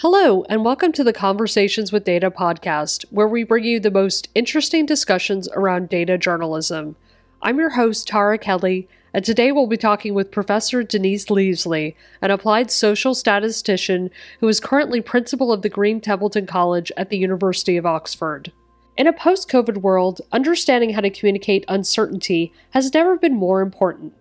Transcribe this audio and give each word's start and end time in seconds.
Hello, 0.00 0.44
and 0.48 0.64
welcome 0.64 0.92
to 0.92 1.02
the 1.02 1.12
Conversations 1.12 1.90
with 1.90 2.04
Data 2.04 2.30
podcast, 2.30 3.04
where 3.10 3.26
we 3.26 3.42
bring 3.42 3.64
you 3.64 3.80
the 3.80 3.90
most 3.90 4.28
interesting 4.32 4.86
discussions 4.86 5.48
around 5.54 5.88
data 5.88 6.16
journalism. 6.16 6.94
I'm 7.42 7.58
your 7.58 7.70
host, 7.70 8.06
Tara 8.06 8.38
Kelly, 8.38 8.86
and 9.12 9.24
today 9.24 9.50
we'll 9.50 9.66
be 9.66 9.76
talking 9.76 10.14
with 10.14 10.30
Professor 10.30 10.84
Denise 10.84 11.24
Lievesley, 11.26 11.96
an 12.22 12.30
applied 12.30 12.70
social 12.70 13.12
statistician 13.12 14.08
who 14.38 14.46
is 14.46 14.60
currently 14.60 15.00
principal 15.00 15.52
of 15.52 15.62
the 15.62 15.68
Green 15.68 16.00
Templeton 16.00 16.46
College 16.46 16.92
at 16.96 17.10
the 17.10 17.18
University 17.18 17.76
of 17.76 17.84
Oxford. 17.84 18.52
In 18.96 19.08
a 19.08 19.12
post 19.12 19.50
COVID 19.50 19.78
world, 19.78 20.20
understanding 20.30 20.90
how 20.90 21.00
to 21.00 21.10
communicate 21.10 21.64
uncertainty 21.66 22.52
has 22.70 22.94
never 22.94 23.18
been 23.18 23.34
more 23.34 23.62
important. 23.62 24.14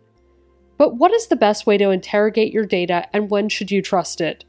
But 0.79 0.95
what 0.95 1.13
is 1.13 1.27
the 1.27 1.35
best 1.35 1.67
way 1.67 1.77
to 1.77 1.91
interrogate 1.91 2.51
your 2.51 2.65
data 2.65 3.05
and 3.13 3.29
when 3.29 3.47
should 3.47 3.69
you 3.69 3.83
trust 3.83 4.21
it? 4.21 4.43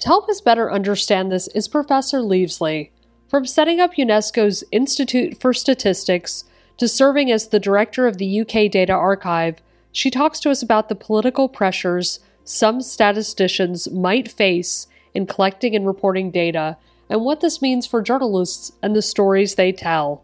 To 0.00 0.08
help 0.08 0.28
us 0.28 0.40
better 0.40 0.70
understand 0.70 1.30
this 1.30 1.48
is 1.48 1.68
Professor 1.68 2.18
Lievesley. 2.18 2.90
From 3.28 3.46
setting 3.46 3.80
up 3.80 3.94
UNESCO's 3.94 4.64
Institute 4.70 5.40
for 5.40 5.54
Statistics 5.54 6.44
to 6.76 6.88
serving 6.88 7.30
as 7.30 7.48
the 7.48 7.60
director 7.60 8.06
of 8.06 8.18
the 8.18 8.40
UK 8.40 8.70
Data 8.70 8.92
Archive, 8.92 9.62
she 9.92 10.10
talks 10.10 10.40
to 10.40 10.50
us 10.50 10.62
about 10.62 10.88
the 10.88 10.94
political 10.94 11.48
pressures 11.48 12.20
some 12.44 12.82
statisticians 12.82 13.90
might 13.90 14.30
face 14.30 14.86
in 15.14 15.26
collecting 15.26 15.74
and 15.74 15.86
reporting 15.86 16.30
data 16.30 16.76
and 17.08 17.22
what 17.22 17.40
this 17.40 17.62
means 17.62 17.86
for 17.86 18.02
journalists 18.02 18.72
and 18.82 18.94
the 18.94 19.02
stories 19.02 19.54
they 19.54 19.72
tell. 19.72 20.22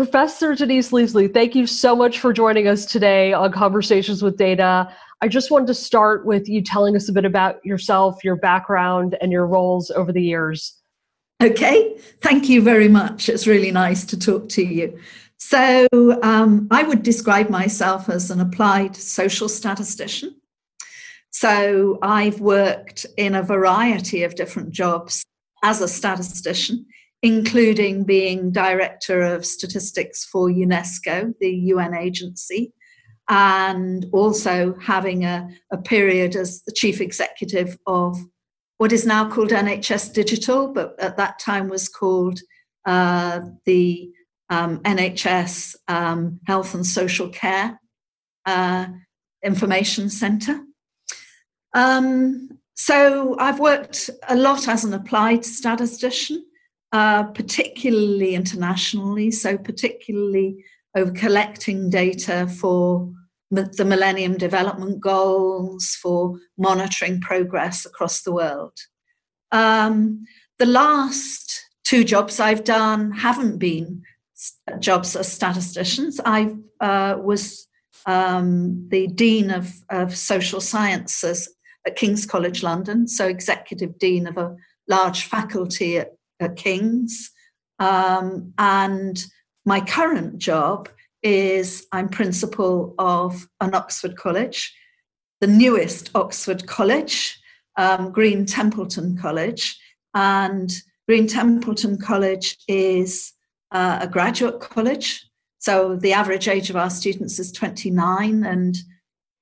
Professor 0.00 0.54
Denise 0.54 0.92
Lievesley, 0.92 1.30
thank 1.30 1.54
you 1.54 1.66
so 1.66 1.94
much 1.94 2.20
for 2.20 2.32
joining 2.32 2.66
us 2.66 2.86
today 2.86 3.34
on 3.34 3.52
Conversations 3.52 4.22
with 4.22 4.38
Data. 4.38 4.90
I 5.20 5.28
just 5.28 5.50
wanted 5.50 5.66
to 5.66 5.74
start 5.74 6.24
with 6.24 6.48
you 6.48 6.62
telling 6.62 6.96
us 6.96 7.10
a 7.10 7.12
bit 7.12 7.26
about 7.26 7.62
yourself, 7.66 8.24
your 8.24 8.36
background, 8.36 9.18
and 9.20 9.30
your 9.30 9.46
roles 9.46 9.90
over 9.90 10.10
the 10.10 10.22
years. 10.22 10.74
Okay, 11.42 11.98
thank 12.22 12.48
you 12.48 12.62
very 12.62 12.88
much. 12.88 13.28
It's 13.28 13.46
really 13.46 13.70
nice 13.70 14.06
to 14.06 14.18
talk 14.18 14.48
to 14.48 14.64
you. 14.64 14.98
So, 15.36 15.86
um, 16.22 16.66
I 16.70 16.82
would 16.82 17.02
describe 17.02 17.50
myself 17.50 18.08
as 18.08 18.30
an 18.30 18.40
applied 18.40 18.96
social 18.96 19.50
statistician. 19.50 20.34
So, 21.28 21.98
I've 22.00 22.40
worked 22.40 23.04
in 23.18 23.34
a 23.34 23.42
variety 23.42 24.22
of 24.22 24.34
different 24.34 24.70
jobs 24.70 25.26
as 25.62 25.82
a 25.82 25.88
statistician 25.88 26.86
including 27.22 28.04
being 28.04 28.50
director 28.50 29.22
of 29.22 29.44
statistics 29.44 30.24
for 30.24 30.48
UNESCO, 30.48 31.34
the 31.38 31.50
UN 31.50 31.94
agency, 31.94 32.72
and 33.28 34.06
also 34.12 34.74
having 34.80 35.24
a, 35.24 35.48
a 35.70 35.78
period 35.78 36.34
as 36.34 36.62
the 36.62 36.72
chief 36.72 37.00
executive 37.00 37.78
of 37.86 38.16
what 38.78 38.92
is 38.92 39.06
now 39.06 39.28
called 39.28 39.50
NHS 39.50 40.14
Digital, 40.14 40.72
but 40.72 40.98
at 40.98 41.18
that 41.18 41.38
time 41.38 41.68
was 41.68 41.88
called 41.88 42.40
uh, 42.86 43.40
the 43.66 44.10
um, 44.48 44.78
NHS 44.80 45.76
um, 45.86 46.40
Health 46.46 46.74
and 46.74 46.86
Social 46.86 47.28
Care 47.28 47.78
uh, 48.46 48.86
Information 49.44 50.08
Centre. 50.08 50.60
Um, 51.74 52.58
so 52.74 53.36
I've 53.38 53.60
worked 53.60 54.08
a 54.28 54.34
lot 54.34 54.66
as 54.66 54.84
an 54.84 54.94
applied 54.94 55.44
statistician 55.44 56.44
uh, 56.92 57.24
particularly 57.24 58.34
internationally, 58.34 59.30
so 59.30 59.56
particularly 59.56 60.64
over 60.96 61.12
collecting 61.12 61.90
data 61.90 62.48
for 62.48 63.12
the 63.50 63.84
Millennium 63.84 64.36
Development 64.36 65.00
Goals, 65.00 65.96
for 66.00 66.38
monitoring 66.56 67.20
progress 67.20 67.84
across 67.84 68.22
the 68.22 68.32
world. 68.32 68.76
Um, 69.50 70.24
the 70.58 70.66
last 70.66 71.66
two 71.84 72.04
jobs 72.04 72.38
I've 72.38 72.62
done 72.62 73.10
haven't 73.10 73.58
been 73.58 74.02
jobs 74.78 75.16
as 75.16 75.30
statisticians. 75.30 76.20
I 76.24 76.54
uh, 76.80 77.18
was 77.20 77.66
um, 78.06 78.88
the 78.88 79.08
Dean 79.08 79.50
of, 79.50 79.72
of 79.90 80.16
Social 80.16 80.60
Sciences 80.60 81.52
at 81.86 81.96
King's 81.96 82.26
College 82.26 82.62
London, 82.62 83.08
so 83.08 83.26
executive 83.26 83.98
dean 83.98 84.26
of 84.26 84.36
a 84.36 84.54
large 84.88 85.24
faculty 85.24 85.98
at 85.98 86.12
at 86.40 86.56
King's. 86.56 87.30
Um, 87.78 88.52
and 88.58 89.24
my 89.64 89.80
current 89.80 90.38
job 90.38 90.88
is 91.22 91.86
I'm 91.92 92.08
principal 92.08 92.94
of 92.98 93.46
an 93.60 93.74
Oxford 93.74 94.16
college, 94.16 94.74
the 95.40 95.46
newest 95.46 96.10
Oxford 96.14 96.66
college, 96.66 97.38
um, 97.76 98.12
Green 98.12 98.46
Templeton 98.46 99.16
College. 99.16 99.78
And 100.14 100.72
Green 101.06 101.26
Templeton 101.26 101.98
College 101.98 102.56
is 102.68 103.32
uh, 103.70 103.98
a 104.02 104.08
graduate 104.08 104.60
college. 104.60 105.26
So 105.58 105.96
the 105.96 106.12
average 106.12 106.48
age 106.48 106.70
of 106.70 106.76
our 106.76 106.90
students 106.90 107.38
is 107.38 107.52
29. 107.52 108.44
And 108.44 108.76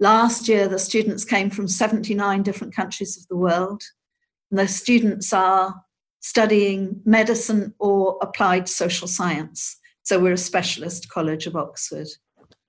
last 0.00 0.48
year, 0.48 0.68
the 0.68 0.78
students 0.78 1.24
came 1.24 1.48
from 1.50 1.68
79 1.68 2.42
different 2.42 2.74
countries 2.74 3.16
of 3.16 3.26
the 3.28 3.36
world. 3.36 3.82
And 4.50 4.58
the 4.58 4.68
students 4.68 5.32
are 5.32 5.74
studying 6.20 7.00
medicine 7.04 7.74
or 7.78 8.18
applied 8.20 8.68
social 8.68 9.08
science. 9.08 9.76
So 10.02 10.18
we're 10.18 10.32
a 10.32 10.38
specialist 10.38 11.08
college 11.10 11.46
of 11.46 11.56
Oxford. 11.56 12.08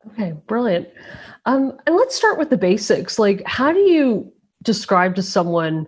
Okay, 0.08 0.34
brilliant. 0.48 0.88
Um, 1.46 1.78
and 1.86 1.96
let's 1.96 2.16
start 2.16 2.38
with 2.38 2.50
the 2.50 2.58
basics. 2.58 3.20
Like, 3.20 3.44
how 3.46 3.72
do 3.72 3.80
you 3.80 4.32
describe 4.64 5.16
to 5.16 5.24
someone 5.24 5.88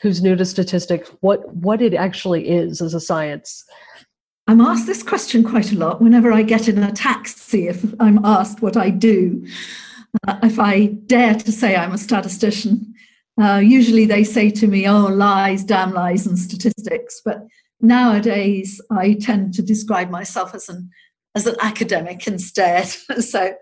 who's 0.00 0.22
new 0.22 0.34
to 0.34 0.44
statistics 0.44 1.10
what 1.20 1.54
what 1.54 1.80
it 1.80 1.94
actually 1.94 2.48
is 2.48 2.80
as 2.80 2.94
a 2.94 3.00
science? 3.00 3.64
I'm 4.48 4.60
asked 4.60 4.86
this 4.86 5.02
question 5.02 5.44
quite 5.44 5.72
a 5.72 5.76
lot 5.76 6.02
whenever 6.02 6.32
I 6.32 6.42
get 6.42 6.68
in 6.68 6.82
a 6.82 6.92
taxi. 6.92 7.68
If 7.68 7.84
I'm 8.00 8.24
asked 8.24 8.60
what 8.60 8.76
I 8.76 8.90
do, 8.90 9.46
uh, 10.26 10.38
if 10.42 10.58
I 10.58 10.86
dare 11.06 11.34
to 11.34 11.52
say 11.52 11.76
I'm 11.76 11.92
a 11.92 11.98
statistician, 11.98 12.94
uh, 13.40 13.58
usually 13.58 14.04
they 14.04 14.24
say 14.24 14.50
to 14.50 14.66
me, 14.66 14.86
oh, 14.86 15.06
lies, 15.06 15.64
damn 15.64 15.92
lies, 15.92 16.26
and 16.26 16.38
statistics. 16.38 17.22
But 17.24 17.46
nowadays, 17.80 18.80
I 18.90 19.14
tend 19.14 19.54
to 19.54 19.62
describe 19.62 20.10
myself 20.10 20.54
as 20.54 20.68
an, 20.68 20.90
as 21.34 21.46
an 21.46 21.56
academic 21.60 22.26
instead. 22.26 22.86
so, 23.20 23.54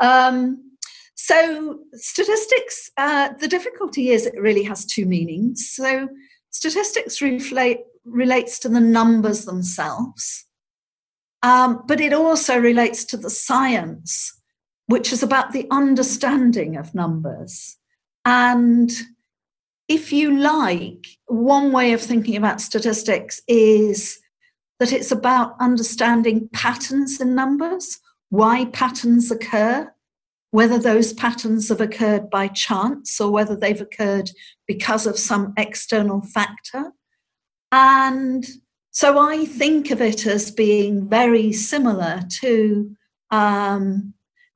um, 0.00 0.72
so 1.14 1.78
statistics, 1.92 2.90
uh, 2.96 3.30
the 3.38 3.48
difficulty 3.48 4.10
is 4.10 4.26
it 4.26 4.40
really 4.40 4.64
has 4.64 4.86
two 4.86 5.04
meanings. 5.04 5.68
So, 5.68 6.08
statistics 6.50 7.18
reflate, 7.18 7.80
relates 8.04 8.58
to 8.60 8.68
the 8.68 8.80
numbers 8.80 9.44
themselves, 9.44 10.46
um, 11.42 11.82
but 11.86 12.00
it 12.00 12.12
also 12.12 12.58
relates 12.58 13.04
to 13.06 13.16
the 13.18 13.30
science, 13.30 14.40
which 14.86 15.12
is 15.12 15.22
about 15.22 15.52
the 15.52 15.66
understanding 15.70 16.76
of 16.76 16.94
numbers. 16.94 17.76
And 18.24 18.90
if 19.88 20.12
you 20.12 20.38
like, 20.38 21.06
one 21.26 21.72
way 21.72 21.92
of 21.92 22.00
thinking 22.00 22.36
about 22.36 22.60
statistics 22.60 23.40
is 23.48 24.18
that 24.78 24.92
it's 24.92 25.12
about 25.12 25.54
understanding 25.60 26.48
patterns 26.52 27.20
in 27.20 27.34
numbers, 27.34 27.98
why 28.30 28.64
patterns 28.66 29.30
occur, 29.30 29.92
whether 30.50 30.78
those 30.78 31.12
patterns 31.12 31.68
have 31.68 31.80
occurred 31.80 32.30
by 32.30 32.48
chance 32.48 33.20
or 33.20 33.30
whether 33.30 33.56
they've 33.56 33.80
occurred 33.80 34.30
because 34.66 35.06
of 35.06 35.18
some 35.18 35.52
external 35.56 36.20
factor. 36.22 36.92
And 37.70 38.46
so 38.90 39.18
I 39.18 39.46
think 39.46 39.90
of 39.90 40.02
it 40.02 40.26
as 40.26 40.50
being 40.50 41.08
very 41.08 41.52
similar 41.52 42.22
to 42.40 42.96
um, 43.30 44.12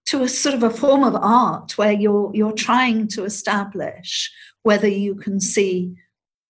to 0.07 0.23
a 0.23 0.29
sort 0.29 0.55
of 0.55 0.63
a 0.63 0.71
form 0.71 1.05
of 1.05 1.17
art 1.17 1.77
where 1.77 1.93
you're 1.93 2.31
you're 2.35 2.53
trying 2.53 3.09
to 3.09 3.25
establish 3.25 4.31
whether 4.63 4.89
you 4.89 5.15
can 5.15 5.41
see 5.41 5.95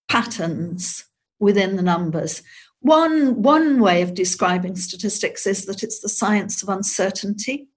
patterns 0.09 1.05
within 1.39 1.77
the 1.77 1.83
numbers. 1.83 2.43
One, 2.81 3.43
one 3.43 3.81
way 3.81 4.03
of 4.03 4.15
describing 4.15 4.77
statistics 4.77 5.47
is 5.47 5.67
that 5.67 5.83
it's 5.83 6.01
the 6.01 6.09
science 6.09 6.63
of 6.63 6.69
uncertainty. 6.69 7.69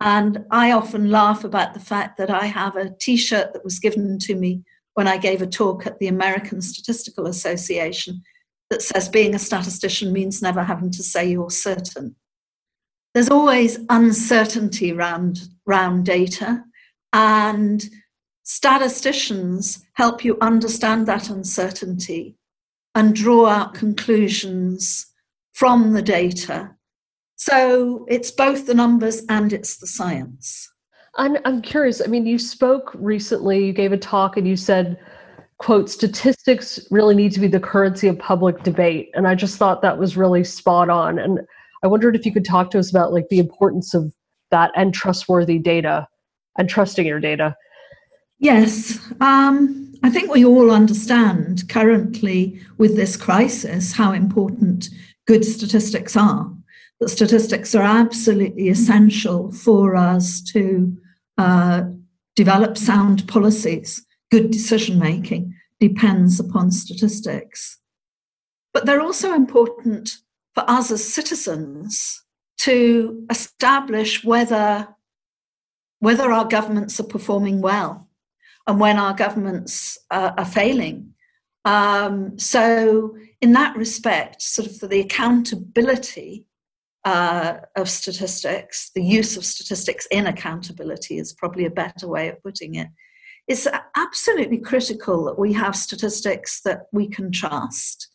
And 0.00 0.44
I 0.50 0.72
often 0.72 1.10
laugh 1.10 1.44
about 1.44 1.74
the 1.74 1.80
fact 1.80 2.18
that 2.18 2.30
I 2.30 2.46
have 2.46 2.76
a 2.76 2.90
t 2.90 3.16
shirt 3.16 3.52
that 3.52 3.64
was 3.64 3.78
given 3.78 4.18
to 4.20 4.34
me 4.34 4.64
when 4.94 5.06
I 5.06 5.16
gave 5.16 5.40
a 5.42 5.46
talk 5.46 5.86
at 5.86 5.98
the 6.00 6.08
American 6.08 6.60
Statistical 6.60 7.26
Association 7.26 8.22
that 8.68 8.82
says 8.82 9.08
being 9.08 9.34
a 9.34 9.38
statistician 9.38 10.12
means 10.12 10.42
never 10.42 10.64
having 10.64 10.90
to 10.90 11.02
say 11.02 11.30
you're 11.30 11.50
certain 11.50 12.16
there's 13.14 13.28
always 13.30 13.78
uncertainty 13.90 14.92
around, 14.92 15.40
around 15.68 16.04
data, 16.04 16.64
and 17.12 17.84
statisticians 18.42 19.84
help 19.94 20.24
you 20.24 20.38
understand 20.40 21.06
that 21.06 21.30
uncertainty 21.30 22.36
and 22.94 23.14
draw 23.14 23.46
out 23.46 23.74
conclusions 23.74 25.06
from 25.52 25.92
the 25.92 26.02
data 26.02 26.74
So 27.42 28.06
it's 28.08 28.30
both 28.30 28.66
the 28.66 28.74
numbers 28.74 29.24
and 29.28 29.52
it's 29.52 29.78
the 29.78 29.86
science. 29.88 30.70
And 31.18 31.40
I'm 31.44 31.60
curious, 31.60 32.00
I 32.00 32.06
mean, 32.06 32.24
you 32.24 32.38
spoke 32.38 32.92
recently, 32.94 33.66
you 33.66 33.72
gave 33.72 33.92
a 33.92 33.96
talk 33.96 34.36
and 34.36 34.46
you 34.46 34.54
said, 34.54 34.96
quote, 35.58 35.90
statistics 35.90 36.86
really 36.92 37.16
need 37.16 37.32
to 37.32 37.40
be 37.40 37.48
the 37.48 37.58
currency 37.58 38.06
of 38.06 38.16
public 38.16 38.62
debate. 38.62 39.10
And 39.14 39.26
I 39.26 39.34
just 39.34 39.56
thought 39.56 39.82
that 39.82 39.98
was 39.98 40.16
really 40.16 40.44
spot 40.44 40.88
on. 40.88 41.18
And 41.18 41.40
I 41.82 41.88
wondered 41.88 42.16
if 42.16 42.24
you 42.24 42.32
could 42.32 42.44
talk 42.44 42.70
to 42.70 42.78
us 42.78 42.90
about 42.90 43.12
like 43.12 43.28
the 43.28 43.38
importance 43.38 43.94
of 43.94 44.12
that 44.50 44.70
and 44.76 44.94
trustworthy 44.94 45.58
data 45.58 46.06
and 46.58 46.68
trusting 46.68 47.06
your 47.06 47.20
data. 47.20 47.56
Yes. 48.38 48.98
Um, 49.20 49.92
I 50.02 50.10
think 50.10 50.30
we 50.30 50.44
all 50.44 50.70
understand 50.70 51.68
currently 51.68 52.60
with 52.78 52.96
this 52.96 53.16
crisis 53.16 53.92
how 53.92 54.12
important 54.12 54.88
good 55.26 55.44
statistics 55.44 56.16
are. 56.16 56.52
That 57.00 57.08
statistics 57.08 57.74
are 57.74 57.82
absolutely 57.82 58.68
essential 58.68 59.52
for 59.52 59.96
us 59.96 60.40
to 60.52 60.96
uh, 61.38 61.82
develop 62.36 62.76
sound 62.76 63.26
policies. 63.28 64.04
Good 64.30 64.50
decision 64.50 64.98
making 64.98 65.54
depends 65.80 66.38
upon 66.38 66.70
statistics. 66.70 67.78
But 68.72 68.86
they're 68.86 69.00
also 69.00 69.34
important 69.34 70.16
for 70.54 70.68
us 70.68 70.90
as 70.90 71.12
citizens 71.12 72.22
to 72.58 73.26
establish 73.30 74.22
whether, 74.24 74.88
whether 76.00 76.30
our 76.30 76.46
governments 76.46 77.00
are 77.00 77.04
performing 77.04 77.60
well 77.60 78.08
and 78.66 78.78
when 78.78 78.98
our 78.98 79.14
governments 79.14 79.98
uh, 80.10 80.32
are 80.36 80.44
failing. 80.44 81.14
Um, 81.64 82.38
so, 82.38 83.16
in 83.40 83.52
that 83.52 83.76
respect, 83.76 84.42
sort 84.42 84.68
of 84.68 84.76
for 84.76 84.86
the 84.86 85.00
accountability 85.00 86.46
uh, 87.04 87.58
of 87.76 87.88
statistics, 87.88 88.90
the 88.94 89.02
use 89.02 89.36
of 89.36 89.44
statistics 89.44 90.06
in 90.10 90.26
accountability 90.26 91.18
is 91.18 91.32
probably 91.32 91.64
a 91.64 91.70
better 91.70 92.06
way 92.08 92.28
of 92.28 92.42
putting 92.42 92.76
it. 92.76 92.88
It's 93.48 93.66
absolutely 93.96 94.58
critical 94.58 95.24
that 95.24 95.38
we 95.38 95.52
have 95.54 95.74
statistics 95.74 96.60
that 96.64 96.82
we 96.92 97.08
can 97.08 97.32
trust, 97.32 98.08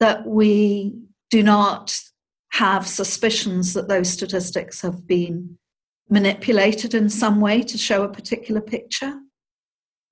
that 0.00 0.26
we 0.26 0.94
do 1.30 1.42
not 1.42 1.98
have 2.52 2.86
suspicions 2.86 3.74
that 3.74 3.88
those 3.88 4.08
statistics 4.08 4.80
have 4.80 5.06
been 5.06 5.58
manipulated 6.08 6.94
in 6.94 7.08
some 7.08 7.40
way 7.40 7.62
to 7.62 7.76
show 7.76 8.02
a 8.02 8.12
particular 8.12 8.60
picture. 8.60 9.20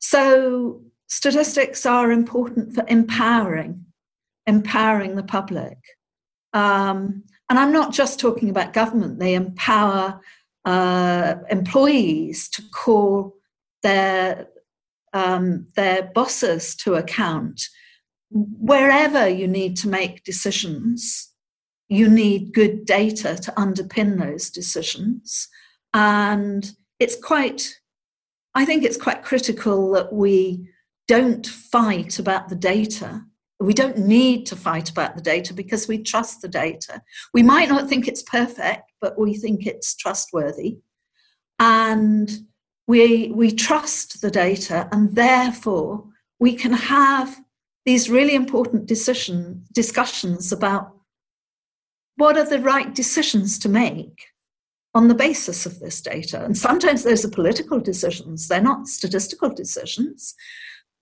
So, 0.00 0.82
statistics 1.06 1.87
are 1.87 2.11
important 2.11 2.75
for 2.75 2.84
empowering, 2.88 3.87
empowering 4.46 5.16
the 5.16 5.22
public. 5.22 5.78
Um, 6.52 7.25
and 7.49 7.58
I'm 7.58 7.72
not 7.72 7.93
just 7.93 8.20
talking 8.20 8.50
about 8.50 8.72
government, 8.72 9.19
they 9.19 9.34
empower 9.34 10.20
uh, 10.64 11.37
employees 11.50 12.49
to 12.50 12.62
call 12.72 13.34
their, 13.82 14.49
um, 15.12 15.67
their 15.76 16.10
bosses 16.14 16.75
to 16.76 16.94
account. 16.94 17.62
Wherever 18.30 19.28
you 19.28 19.46
need 19.46 19.76
to 19.78 19.88
make 19.88 20.24
decisions, 20.24 21.30
you 21.88 22.08
need 22.08 22.54
good 22.54 22.84
data 22.84 23.36
to 23.36 23.52
underpin 23.52 24.18
those 24.18 24.50
decisions. 24.50 25.48
And 25.92 26.70
it's 26.98 27.16
quite, 27.16 27.80
I 28.54 28.64
think 28.64 28.82
it's 28.82 28.96
quite 28.96 29.22
critical 29.22 29.92
that 29.92 30.12
we 30.12 30.68
don't 31.06 31.46
fight 31.46 32.18
about 32.18 32.48
the 32.48 32.56
data. 32.56 33.22
We 33.60 33.74
don't 33.74 33.98
need 33.98 34.46
to 34.46 34.56
fight 34.56 34.90
about 34.90 35.14
the 35.14 35.22
data 35.22 35.54
because 35.54 35.86
we 35.86 36.02
trust 36.02 36.42
the 36.42 36.48
data. 36.48 37.02
We 37.32 37.42
might 37.42 37.68
not 37.68 37.88
think 37.88 38.08
it's 38.08 38.22
perfect, 38.22 38.90
but 39.00 39.18
we 39.18 39.36
think 39.36 39.66
it's 39.66 39.94
trustworthy. 39.94 40.78
And 41.60 42.30
we, 42.86 43.30
we 43.32 43.52
trust 43.52 44.20
the 44.20 44.30
data, 44.30 44.88
and 44.92 45.14
therefore 45.14 46.04
we 46.38 46.54
can 46.54 46.72
have 46.72 47.40
these 47.84 48.10
really 48.10 48.34
important 48.34 48.86
decision 48.86 49.64
discussions 49.72 50.52
about 50.52 50.92
what 52.16 52.36
are 52.38 52.48
the 52.48 52.60
right 52.60 52.94
decisions 52.94 53.58
to 53.58 53.69
make 53.69 54.26
on 54.94 55.08
the 55.08 55.14
basis 55.14 55.66
of 55.66 55.81
this 55.81 56.00
data. 56.00 56.44
And 56.44 56.56
sometimes 56.56 57.02
those 57.02 57.25
are 57.25 57.31
political 57.31 57.81
decisions, 57.81 58.48
they're 58.48 58.60
not 58.60 58.86
statistical 58.86 59.50
decisions. 59.50 60.34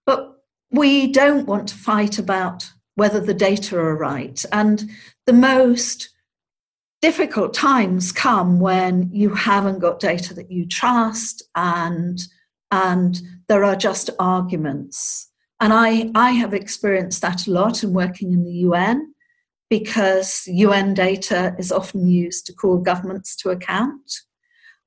But 0.06 0.32
we 0.70 1.12
don't 1.12 1.46
want 1.46 1.68
to 1.68 1.74
fight 1.74 2.18
about 2.18 2.68
whether 2.94 3.20
the 3.20 3.34
data 3.34 3.78
are 3.78 3.96
right. 3.96 4.42
And 4.50 4.90
the 5.26 5.32
most 5.32 6.08
difficult 7.02 7.52
times 7.52 8.12
come 8.12 8.60
when 8.60 9.10
you 9.12 9.34
haven't 9.34 9.80
got 9.80 10.00
data 10.00 10.32
that 10.34 10.50
you 10.50 10.66
trust 10.66 11.42
and 11.54 12.20
and 12.70 13.20
there 13.48 13.64
are 13.64 13.76
just 13.76 14.08
arguments. 14.18 15.28
And 15.62 15.72
I, 15.72 16.10
I 16.16 16.32
have 16.32 16.54
experienced 16.54 17.22
that 17.22 17.46
a 17.46 17.52
lot 17.52 17.84
in 17.84 17.92
working 17.92 18.32
in 18.32 18.44
the 18.44 18.52
UN 18.66 19.14
because 19.70 20.42
UN 20.48 20.92
data 20.92 21.54
is 21.56 21.70
often 21.70 22.08
used 22.08 22.46
to 22.46 22.52
call 22.52 22.78
governments 22.78 23.36
to 23.36 23.50
account. 23.50 24.10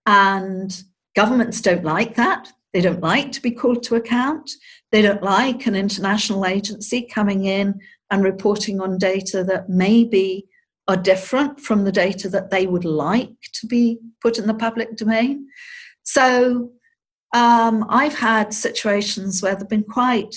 And 0.06 0.84
governments 1.16 1.62
don't 1.62 1.86
like 1.86 2.16
that. 2.16 2.52
They 2.74 2.82
don't 2.82 3.00
like 3.00 3.32
to 3.32 3.42
be 3.42 3.52
called 3.52 3.84
to 3.84 3.96
account. 3.96 4.52
They 4.92 5.02
don't 5.02 5.24
like 5.24 5.66
an 5.66 5.76
international 5.76 6.46
agency 6.46 7.04
coming 7.04 7.46
in 7.46 7.80
and 8.12 8.22
reporting 8.22 8.82
on 8.82 8.98
data 8.98 9.46
that 9.46 9.70
maybe 9.70 10.46
are 10.90 10.98
different 10.98 11.62
from 11.62 11.86
the 11.86 11.92
data 11.94 12.28
that 12.28 12.52
they 12.52 12.68
would 12.68 12.84
like 12.84 13.32
to 13.54 13.66
be 13.66 14.00
put 14.22 14.38
in 14.38 14.46
the 14.46 14.54
public 14.54 14.98
domain. 14.98 15.48
So 16.04 16.72
um, 17.34 17.86
I've 17.88 18.20
had 18.20 18.54
situations 18.54 19.42
where 19.42 19.56
there've 19.56 19.70
been 19.70 19.84
quite, 19.84 20.36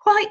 quite 0.00 0.30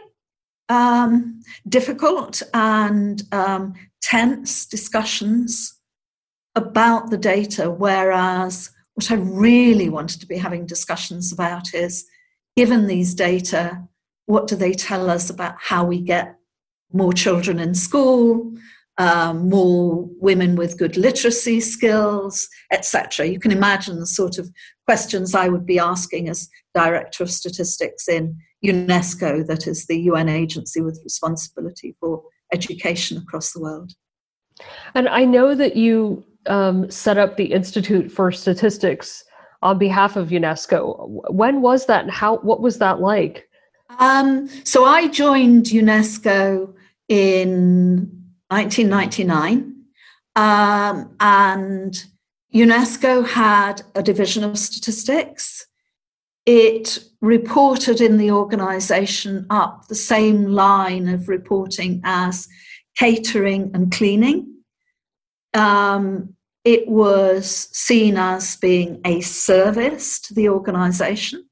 um, 0.67 1.39
difficult 1.67 2.41
and 2.53 3.23
um, 3.31 3.73
tense 4.01 4.65
discussions 4.65 5.79
about 6.55 7.09
the 7.09 7.17
data, 7.17 7.69
whereas 7.69 8.71
what 8.95 9.11
I 9.11 9.15
really 9.15 9.89
wanted 9.89 10.19
to 10.21 10.27
be 10.27 10.37
having 10.37 10.65
discussions 10.65 11.31
about 11.31 11.73
is 11.73 12.05
given 12.57 12.87
these 12.87 13.13
data, 13.13 13.87
what 14.25 14.47
do 14.47 14.55
they 14.55 14.73
tell 14.73 15.09
us 15.09 15.29
about 15.29 15.55
how 15.59 15.85
we 15.85 16.01
get 16.01 16.35
more 16.91 17.13
children 17.13 17.59
in 17.59 17.73
school, 17.73 18.53
um, 18.97 19.47
more 19.47 20.07
women 20.19 20.55
with 20.55 20.77
good 20.77 20.97
literacy 20.97 21.61
skills, 21.61 22.49
etc. 22.71 23.27
You 23.27 23.39
can 23.39 23.51
imagine 23.51 23.99
the 23.99 24.05
sort 24.05 24.37
of 24.37 24.51
questions 24.85 25.33
I 25.33 25.47
would 25.47 25.65
be 25.65 25.79
asking 25.79 26.27
as 26.27 26.49
Director 26.75 27.23
of 27.23 27.31
Statistics 27.31 28.09
in 28.09 28.37
UNESCO, 28.63 29.45
that 29.47 29.67
is 29.67 29.85
the 29.85 29.99
UN 30.01 30.29
agency 30.29 30.81
with 30.81 30.99
responsibility 31.03 31.95
for 31.99 32.23
education 32.53 33.17
across 33.17 33.53
the 33.53 33.61
world. 33.61 33.93
And 34.95 35.07
I 35.07 35.25
know 35.25 35.55
that 35.55 35.75
you 35.75 36.23
um, 36.47 36.89
set 36.89 37.17
up 37.17 37.37
the 37.37 37.45
Institute 37.45 38.11
for 38.11 38.31
Statistics 38.31 39.23
on 39.61 39.77
behalf 39.77 40.15
of 40.15 40.29
UNESCO. 40.29 41.31
When 41.31 41.61
was 41.61 41.85
that, 41.85 42.03
and 42.03 42.11
how? 42.11 42.37
What 42.37 42.61
was 42.61 42.79
that 42.79 42.99
like? 42.99 43.47
Um, 43.99 44.49
so 44.63 44.85
I 44.85 45.07
joined 45.07 45.65
UNESCO 45.65 46.73
in 47.07 48.09
1999, 48.49 49.75
um, 50.35 51.15
and 51.19 52.05
UNESCO 52.53 53.27
had 53.27 53.81
a 53.95 54.03
division 54.03 54.43
of 54.43 54.57
statistics 54.57 55.65
it 56.49 56.97
reported 57.21 58.01
in 58.01 58.17
the 58.17 58.31
organization 58.31 59.45
up 59.51 59.87
the 59.87 59.93
same 59.93 60.45
line 60.45 61.07
of 61.07 61.29
reporting 61.29 62.01
as 62.03 62.47
catering 62.97 63.69
and 63.75 63.91
cleaning. 63.91 64.55
Um, 65.53 66.33
it 66.65 66.87
was 66.87 67.69
seen 67.71 68.17
as 68.17 68.55
being 68.55 68.99
a 69.05 69.21
service 69.21 70.19
to 70.21 70.33
the 70.33 70.49
organization 70.49 71.47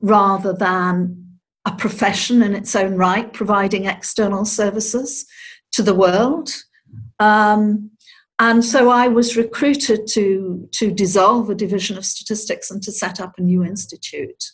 rather 0.00 0.52
than 0.52 1.40
a 1.64 1.72
profession 1.72 2.40
in 2.40 2.54
its 2.54 2.76
own 2.76 2.94
right, 2.94 3.32
providing 3.32 3.86
external 3.86 4.44
services 4.44 5.26
to 5.72 5.82
the 5.82 5.94
world. 5.96 6.48
Um, 7.18 7.90
and 8.38 8.64
so 8.64 8.88
I 8.90 9.08
was 9.08 9.36
recruited 9.36 10.06
to, 10.08 10.68
to 10.72 10.92
dissolve 10.92 11.50
a 11.50 11.54
division 11.54 11.98
of 11.98 12.06
statistics 12.06 12.70
and 12.70 12.80
to 12.84 12.92
set 12.92 13.20
up 13.20 13.34
a 13.36 13.42
new 13.42 13.64
institute. 13.64 14.52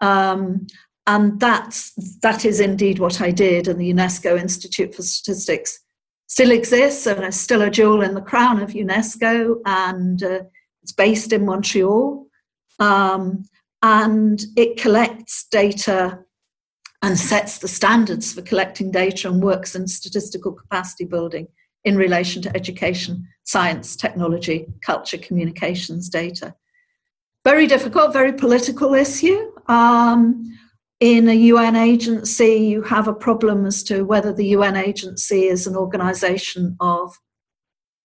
Um, 0.00 0.66
and 1.06 1.40
that's, 1.40 1.92
that 2.20 2.44
is 2.44 2.60
indeed 2.60 2.98
what 2.98 3.22
I 3.22 3.30
did. 3.30 3.66
And 3.66 3.80
the 3.80 3.90
UNESCO 3.90 4.38
Institute 4.38 4.94
for 4.94 5.02
Statistics 5.02 5.80
still 6.26 6.50
exists 6.50 7.06
and 7.06 7.24
is 7.24 7.40
still 7.40 7.62
a 7.62 7.70
jewel 7.70 8.02
in 8.02 8.14
the 8.14 8.20
crown 8.20 8.60
of 8.60 8.70
UNESCO. 8.70 9.56
And 9.64 10.22
uh, 10.22 10.40
it's 10.82 10.92
based 10.92 11.32
in 11.32 11.46
Montreal. 11.46 12.26
Um, 12.78 13.44
and 13.80 14.44
it 14.54 14.76
collects 14.76 15.46
data 15.50 16.18
and 17.00 17.18
sets 17.18 17.58
the 17.58 17.68
standards 17.68 18.34
for 18.34 18.42
collecting 18.42 18.90
data 18.90 19.30
and 19.30 19.42
works 19.42 19.74
in 19.74 19.88
statistical 19.88 20.52
capacity 20.52 21.06
building 21.06 21.48
in 21.84 21.96
relation 21.96 22.42
to 22.42 22.54
education, 22.56 23.26
science, 23.44 23.96
technology, 23.96 24.66
culture, 24.84 25.18
communications 25.18 26.08
data. 26.08 26.54
Very 27.44 27.66
difficult, 27.66 28.12
very 28.12 28.32
political 28.32 28.94
issue. 28.94 29.50
Um, 29.68 30.58
in 31.00 31.28
a 31.28 31.34
UN 31.34 31.76
agency, 31.76 32.56
you 32.56 32.82
have 32.82 33.06
a 33.06 33.14
problem 33.14 33.64
as 33.64 33.82
to 33.84 34.02
whether 34.02 34.32
the 34.32 34.48
UN 34.48 34.76
agency 34.76 35.46
is 35.46 35.66
an 35.66 35.76
organization 35.76 36.76
of 36.80 37.14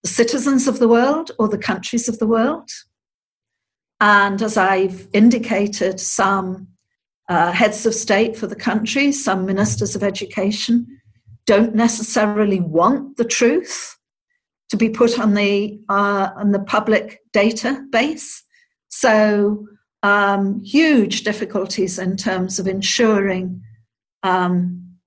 the 0.04 0.10
citizens 0.10 0.68
of 0.68 0.80
the 0.80 0.88
world 0.88 1.32
or 1.40 1.48
the 1.48 1.58
countries 1.58 2.08
of 2.08 2.20
the 2.20 2.28
world. 2.28 2.70
And 4.00 4.42
as 4.42 4.58
I've 4.58 5.08
indicated, 5.14 6.00
some 6.00 6.68
uh, 7.30 7.52
heads 7.52 7.86
of 7.86 7.96
state 7.96 8.36
for 8.36 8.48
the 8.48 8.56
country, 8.56 9.12
some 9.12 9.46
ministers 9.46 9.96
of 9.96 10.04
education 10.04 11.00
don't 11.46 11.76
necessarily 11.76 12.60
want 12.60 13.18
the 13.18 13.26
truth 13.26 13.98
to 14.70 14.78
be 14.78 14.90
put 14.90 15.20
on 15.20 15.34
the 15.34 15.80
uh, 15.90 16.30
on 16.36 16.52
the 16.52 16.60
public 16.60 17.20
database. 17.34 18.42
So 18.90 19.68
um, 20.02 20.62
huge 20.64 21.24
difficulties 21.24 22.00
in 22.00 22.18
terms 22.18 22.60
of 22.60 22.68
ensuring 22.68 23.62
um, 24.24 24.98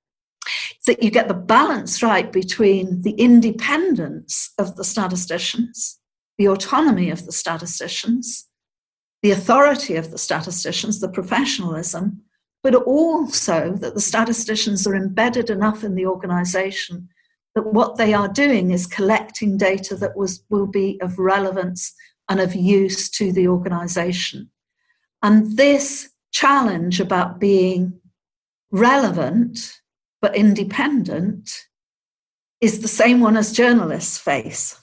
that 0.86 1.02
you 1.02 1.10
get 1.10 1.28
the 1.28 1.34
balance 1.34 2.02
right 2.02 2.32
between 2.32 3.02
the 3.02 3.12
independence 3.12 4.52
of 4.58 4.76
the 4.76 4.84
statisticians, 4.84 5.98
the 6.38 6.48
autonomy 6.48 7.10
of 7.10 7.26
the 7.26 7.32
statisticians, 7.32 8.46
the 9.22 9.32
authority 9.32 9.96
of 9.96 10.10
the 10.10 10.18
statisticians, 10.18 11.00
the 11.00 11.08
professionalism, 11.08 12.22
but 12.66 12.74
also 12.74 13.74
that 13.74 13.94
the 13.94 14.00
statisticians 14.00 14.88
are 14.88 14.96
embedded 14.96 15.50
enough 15.50 15.84
in 15.84 15.94
the 15.94 16.04
organization 16.04 17.08
that 17.54 17.72
what 17.72 17.94
they 17.94 18.12
are 18.12 18.26
doing 18.26 18.72
is 18.72 18.88
collecting 18.88 19.56
data 19.56 19.94
that 19.94 20.16
was, 20.16 20.42
will 20.50 20.66
be 20.66 21.00
of 21.00 21.16
relevance 21.16 21.94
and 22.28 22.40
of 22.40 22.56
use 22.56 23.08
to 23.08 23.30
the 23.30 23.46
organization. 23.46 24.50
And 25.22 25.56
this 25.56 26.10
challenge 26.32 26.98
about 26.98 27.38
being 27.38 28.00
relevant 28.72 29.80
but 30.20 30.34
independent 30.34 31.68
is 32.60 32.80
the 32.80 32.88
same 32.88 33.20
one 33.20 33.36
as 33.36 33.52
journalists 33.52 34.18
face. 34.18 34.82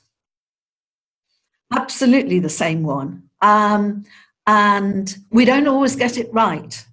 Absolutely 1.74 2.40
the 2.40 2.48
same 2.48 2.84
one. 2.84 3.24
Um, 3.42 4.06
and 4.48 5.18
we 5.32 5.44
don't 5.44 5.68
always 5.68 5.98
get 5.98 6.18
it 6.18 6.34
right. 6.34 6.86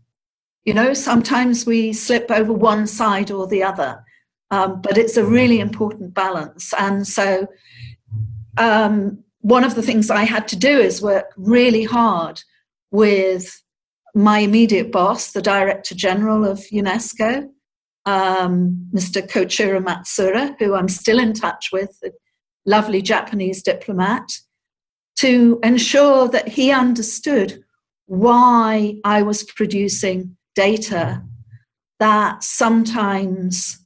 You 0.71 0.75
know, 0.75 0.95
sometimes 0.95 1.67
we 1.67 1.93
slip 1.93 2.31
over 2.31 2.53
one 2.53 2.87
side 2.87 3.33
or 3.33 3.49
the 3.49 3.61
other, 3.61 4.05
um, 4.53 4.81
but 4.81 4.97
it's 4.97 5.17
a 5.17 5.25
really 5.25 5.59
important 5.59 6.15
balance. 6.15 6.73
And 6.79 7.05
so, 7.09 7.49
um, 8.57 9.25
one 9.41 9.65
of 9.65 9.75
the 9.75 9.83
things 9.83 10.13
I 10.13 10.23
had 10.23 10.47
to 10.47 10.55
do 10.55 10.79
is 10.79 11.03
work 11.03 11.33
really 11.37 11.83
hard 11.83 12.41
with 12.93 13.61
my 14.15 14.39
immediate 14.39 14.93
boss, 14.93 15.33
the 15.33 15.43
Director 15.43 15.97
General 15.97 16.47
of 16.47 16.61
UNESCO, 16.73 17.49
um, 18.07 18.89
Mr. 18.95 19.29
Koichiro 19.29 19.85
Matsuura, 19.85 20.55
who 20.61 20.77
I'm 20.77 20.89
still 20.89 21.19
in 21.19 21.33
touch 21.33 21.71
with, 21.73 21.99
a 22.05 22.13
lovely 22.65 23.03
Japanese 23.03 23.61
diplomat, 23.61 24.31
to 25.17 25.59
ensure 25.65 26.29
that 26.29 26.47
he 26.47 26.71
understood 26.71 27.61
why 28.07 29.01
I 29.03 29.23
was 29.23 29.43
producing 29.43 30.37
data 30.55 31.23
that 31.99 32.43
sometimes 32.43 33.79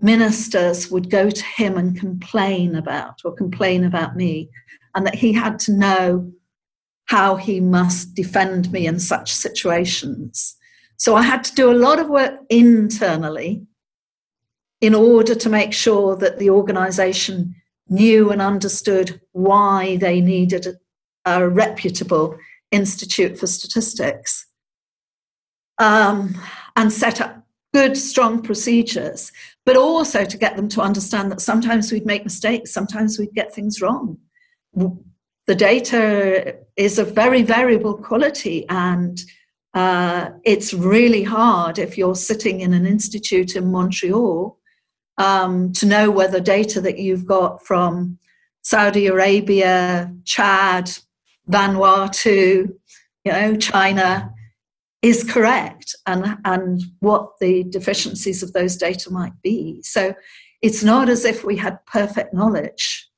ministers 0.00 0.90
would 0.90 1.10
go 1.10 1.28
to 1.28 1.44
him 1.44 1.76
and 1.76 1.98
complain 1.98 2.74
about 2.74 3.20
or 3.24 3.32
complain 3.32 3.84
about 3.84 4.16
me, 4.16 4.48
and 4.94 5.06
that 5.06 5.14
he 5.14 5.32
had 5.32 5.58
to 5.60 5.72
know 5.72 6.32
how 7.06 7.34
he 7.36 7.60
must 7.60 8.14
defend 8.14 8.70
me 8.72 8.86
in 8.86 8.98
such 8.98 9.32
situations. 9.32 10.56
So 10.96 11.16
I 11.16 11.22
had 11.22 11.42
to 11.44 11.54
do 11.54 11.70
a 11.70 11.82
lot 11.86 11.98
of 11.98 12.08
work 12.08 12.38
internally 12.48 13.66
in 14.80 14.94
order 14.94 15.34
to 15.34 15.48
make 15.48 15.72
sure 15.72 16.16
that 16.16 16.38
the 16.38 16.50
organization 16.50 17.54
knew 17.88 18.30
and 18.30 18.40
understood 18.40 19.20
why 19.32 19.96
they 19.96 20.20
needed 20.20 20.78
a, 21.24 21.48
reputable 21.48 22.36
institute 22.70 23.38
for 23.38 23.46
statistics 23.46 24.46
um, 25.80 26.38
and 26.76 26.92
set 26.92 27.20
up 27.20 27.44
good, 27.72 27.96
strong 27.96 28.42
procedures, 28.42 29.32
but 29.64 29.76
also 29.76 30.24
to 30.24 30.36
get 30.36 30.56
them 30.56 30.68
to 30.68 30.80
understand 30.80 31.32
that 31.32 31.40
sometimes 31.40 31.90
we'd 31.90 32.06
make 32.06 32.22
mistakes, 32.22 32.72
sometimes 32.72 33.18
we'd 33.18 33.34
get 33.34 33.52
things 33.52 33.80
wrong. 33.80 34.18
The 34.74 35.54
data 35.54 36.56
is 36.76 36.98
of 36.98 37.14
very 37.14 37.42
variable 37.42 37.94
quality, 37.94 38.68
and 38.68 39.18
uh, 39.74 40.30
it's 40.44 40.72
really 40.74 41.22
hard 41.22 41.78
if 41.78 41.96
you're 41.96 42.14
sitting 42.14 42.60
in 42.60 42.72
an 42.72 42.86
institute 42.86 43.56
in 43.56 43.72
Montreal 43.72 44.58
um, 45.18 45.72
to 45.74 45.86
know 45.86 46.10
whether 46.10 46.40
data 46.40 46.80
that 46.80 46.98
you've 46.98 47.26
got 47.26 47.64
from 47.64 48.18
Saudi 48.62 49.06
Arabia, 49.06 50.12
Chad, 50.24 50.90
Vanuatu, 51.48 52.72
you 53.24 53.32
know, 53.32 53.56
China 53.56 54.34
is 55.02 55.24
correct 55.24 55.94
and, 56.06 56.36
and 56.44 56.82
what 57.00 57.30
the 57.40 57.64
deficiencies 57.64 58.42
of 58.42 58.52
those 58.52 58.76
data 58.76 59.10
might 59.10 59.32
be. 59.42 59.80
So 59.82 60.14
it's 60.62 60.82
not 60.84 61.08
as 61.08 61.24
if 61.24 61.42
we 61.44 61.56
had 61.56 61.84
perfect 61.86 62.34
knowledge. 62.34 63.08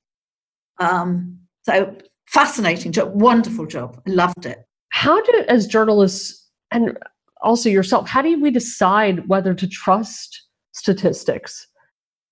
Um, 0.79 1.39
so 1.65 1.97
fascinating 2.29 2.93
job, 2.93 3.13
wonderful 3.15 3.67
job. 3.67 4.01
I 4.07 4.11
loved 4.11 4.47
it. 4.47 4.65
How 4.91 5.21
do, 5.23 5.45
as 5.49 5.67
journalists 5.67 6.49
and 6.71 6.97
also 7.43 7.69
yourself, 7.69 8.09
how 8.09 8.23
do 8.23 8.41
we 8.41 8.51
decide 8.51 9.29
whether 9.29 9.55
to 9.55 9.67
trust 9.67 10.49
statistics? 10.73 11.67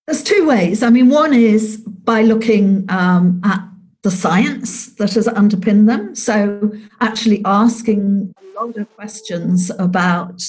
There's 0.07 0.23
two 0.23 0.47
ways. 0.47 0.83
I 0.83 0.90
mean, 0.90 1.09
one 1.09 1.33
is 1.33 1.78
by 1.78 2.23
looking 2.23 2.85
um, 2.88 3.40
at 3.45 3.61
the 4.02 4.11
science 4.11 4.95
that 4.95 5.14
has 5.14 5.28
underpinned 5.28 5.88
them. 5.88 6.14
So, 6.14 6.73
actually 7.00 7.42
asking 7.45 8.33
a 8.40 8.61
lot 8.61 8.76
of 8.76 8.95
questions 8.97 9.71
about 9.78 10.42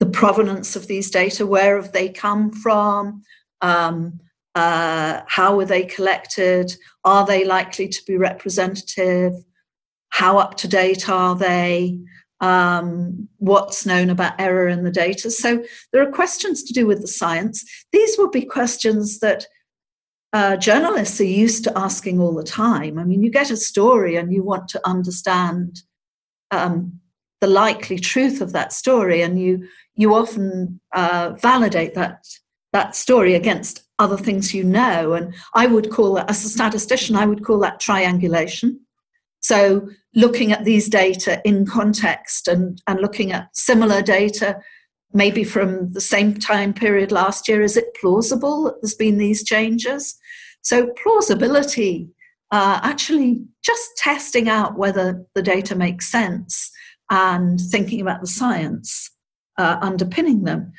the 0.00 0.06
provenance 0.06 0.76
of 0.76 0.86
these 0.86 1.10
data, 1.10 1.46
where 1.46 1.80
have 1.80 1.92
they 1.92 2.08
come 2.08 2.50
from, 2.50 3.22
um, 3.60 4.20
uh, 4.54 5.22
how 5.26 5.56
were 5.56 5.64
they 5.64 5.84
collected, 5.84 6.76
are 7.04 7.26
they 7.26 7.44
likely 7.44 7.88
to 7.88 8.02
be 8.06 8.16
representative, 8.16 9.32
how 10.10 10.38
up 10.38 10.56
to 10.58 10.68
date 10.68 11.08
are 11.08 11.34
they, 11.34 11.98
um, 12.40 13.28
what's 13.38 13.86
known 13.86 14.10
about 14.10 14.38
error 14.38 14.68
in 14.68 14.84
the 14.84 14.90
data. 14.90 15.30
So 15.30 15.64
there 15.92 16.06
are 16.06 16.12
questions 16.12 16.62
to 16.64 16.72
do 16.72 16.86
with 16.86 17.00
the 17.00 17.08
science. 17.08 17.64
These 17.90 18.16
will 18.18 18.30
be 18.30 18.44
questions 18.44 19.18
that 19.20 19.46
uh, 20.34 20.56
journalists 20.56 21.20
are 21.20 21.24
used 21.24 21.62
to 21.62 21.78
asking 21.78 22.20
all 22.20 22.34
the 22.34 22.42
time. 22.42 22.98
I 22.98 23.04
mean, 23.04 23.22
you 23.22 23.30
get 23.30 23.52
a 23.52 23.56
story 23.56 24.16
and 24.16 24.32
you 24.32 24.42
want 24.42 24.68
to 24.70 24.80
understand 24.84 25.82
um, 26.50 26.98
the 27.40 27.46
likely 27.46 28.00
truth 28.00 28.40
of 28.40 28.52
that 28.52 28.72
story, 28.72 29.22
and 29.22 29.40
you 29.40 29.68
you 29.94 30.12
often 30.12 30.80
uh, 30.92 31.34
validate 31.40 31.94
that 31.94 32.26
that 32.72 32.96
story 32.96 33.34
against 33.34 33.84
other 34.00 34.16
things 34.16 34.52
you 34.52 34.64
know. 34.64 35.12
And 35.12 35.32
I 35.54 35.66
would 35.66 35.92
call 35.92 36.14
that, 36.14 36.28
as 36.28 36.44
a 36.44 36.48
statistician, 36.48 37.14
I 37.14 37.26
would 37.26 37.44
call 37.44 37.60
that 37.60 37.78
triangulation. 37.78 38.80
So 39.38 39.88
looking 40.16 40.50
at 40.50 40.64
these 40.64 40.88
data 40.88 41.40
in 41.44 41.66
context 41.66 42.48
and, 42.48 42.82
and 42.88 42.98
looking 43.00 43.30
at 43.30 43.48
similar 43.52 44.02
data, 44.02 44.58
maybe 45.14 45.44
from 45.44 45.92
the 45.92 46.00
same 46.00 46.34
time 46.34 46.74
period 46.74 47.12
last 47.12 47.48
year, 47.48 47.62
is 47.62 47.76
it 47.76 47.96
plausible 48.00 48.64
that 48.64 48.82
there's 48.82 48.94
been 48.94 49.16
these 49.16 49.44
changes? 49.44 50.16
So 50.62 50.88
plausibility, 51.02 52.10
uh, 52.50 52.80
actually 52.82 53.44
just 53.62 53.96
testing 53.96 54.48
out 54.48 54.76
whether 54.76 55.24
the 55.34 55.42
data 55.42 55.74
makes 55.74 56.10
sense 56.10 56.70
and 57.10 57.60
thinking 57.60 58.00
about 58.00 58.20
the 58.20 58.26
science 58.26 59.10
uh, 59.58 59.78
underpinning 59.80 60.44
them. 60.44 60.72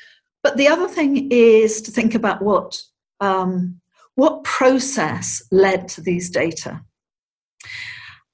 But 0.43 0.57
the 0.57 0.67
other 0.67 0.87
thing 0.87 1.31
is 1.31 1.81
to 1.83 1.91
think 1.91 2.13
about 2.13 2.41
what 2.41 2.79
um, 3.19 3.79
what 4.15 4.43
process 4.43 5.43
led 5.51 5.87
to 5.89 6.01
these 6.01 6.29
data. 6.29 6.81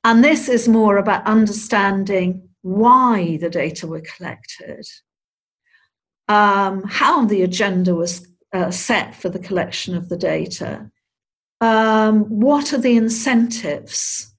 And 0.04 0.24
this 0.24 0.50
is 0.50 0.68
more 0.68 0.98
about 0.98 1.26
understanding 1.26 2.50
why 2.62 3.38
the 3.38 3.50
data 3.50 3.88
were 3.88 4.02
collected, 4.02 4.86
um, 6.32 6.84
how 6.88 7.26
the 7.26 7.44
agenda 7.44 7.94
was 7.94 8.26
uh, 8.54 8.72
set 8.72 9.14
for 9.16 9.28
the 9.28 9.40
collection 9.40 9.96
of 9.96 10.08
the 10.08 10.16
data, 10.16 10.90
um, 11.60 12.24
what 12.24 12.72
are 12.72 12.78
the 12.78 12.96
incentives 12.96 14.34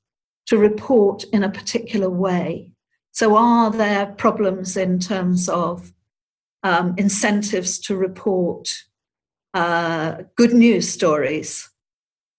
to 0.47 0.57
report 0.57 1.25
in 1.33 1.45
a 1.45 1.51
particular 1.51 2.09
way. 2.09 2.71
So, 3.13 3.37
are 3.37 3.71
there 3.71 4.07
problems 4.07 4.77
in 4.77 5.01
terms 5.01 5.51
of 5.51 5.93
um, 6.63 6.95
incentives 6.97 7.79
to 7.81 7.95
report 7.95 8.71
uh, 9.53 10.23
good 10.37 10.55
news 10.55 10.89
stories 10.89 11.69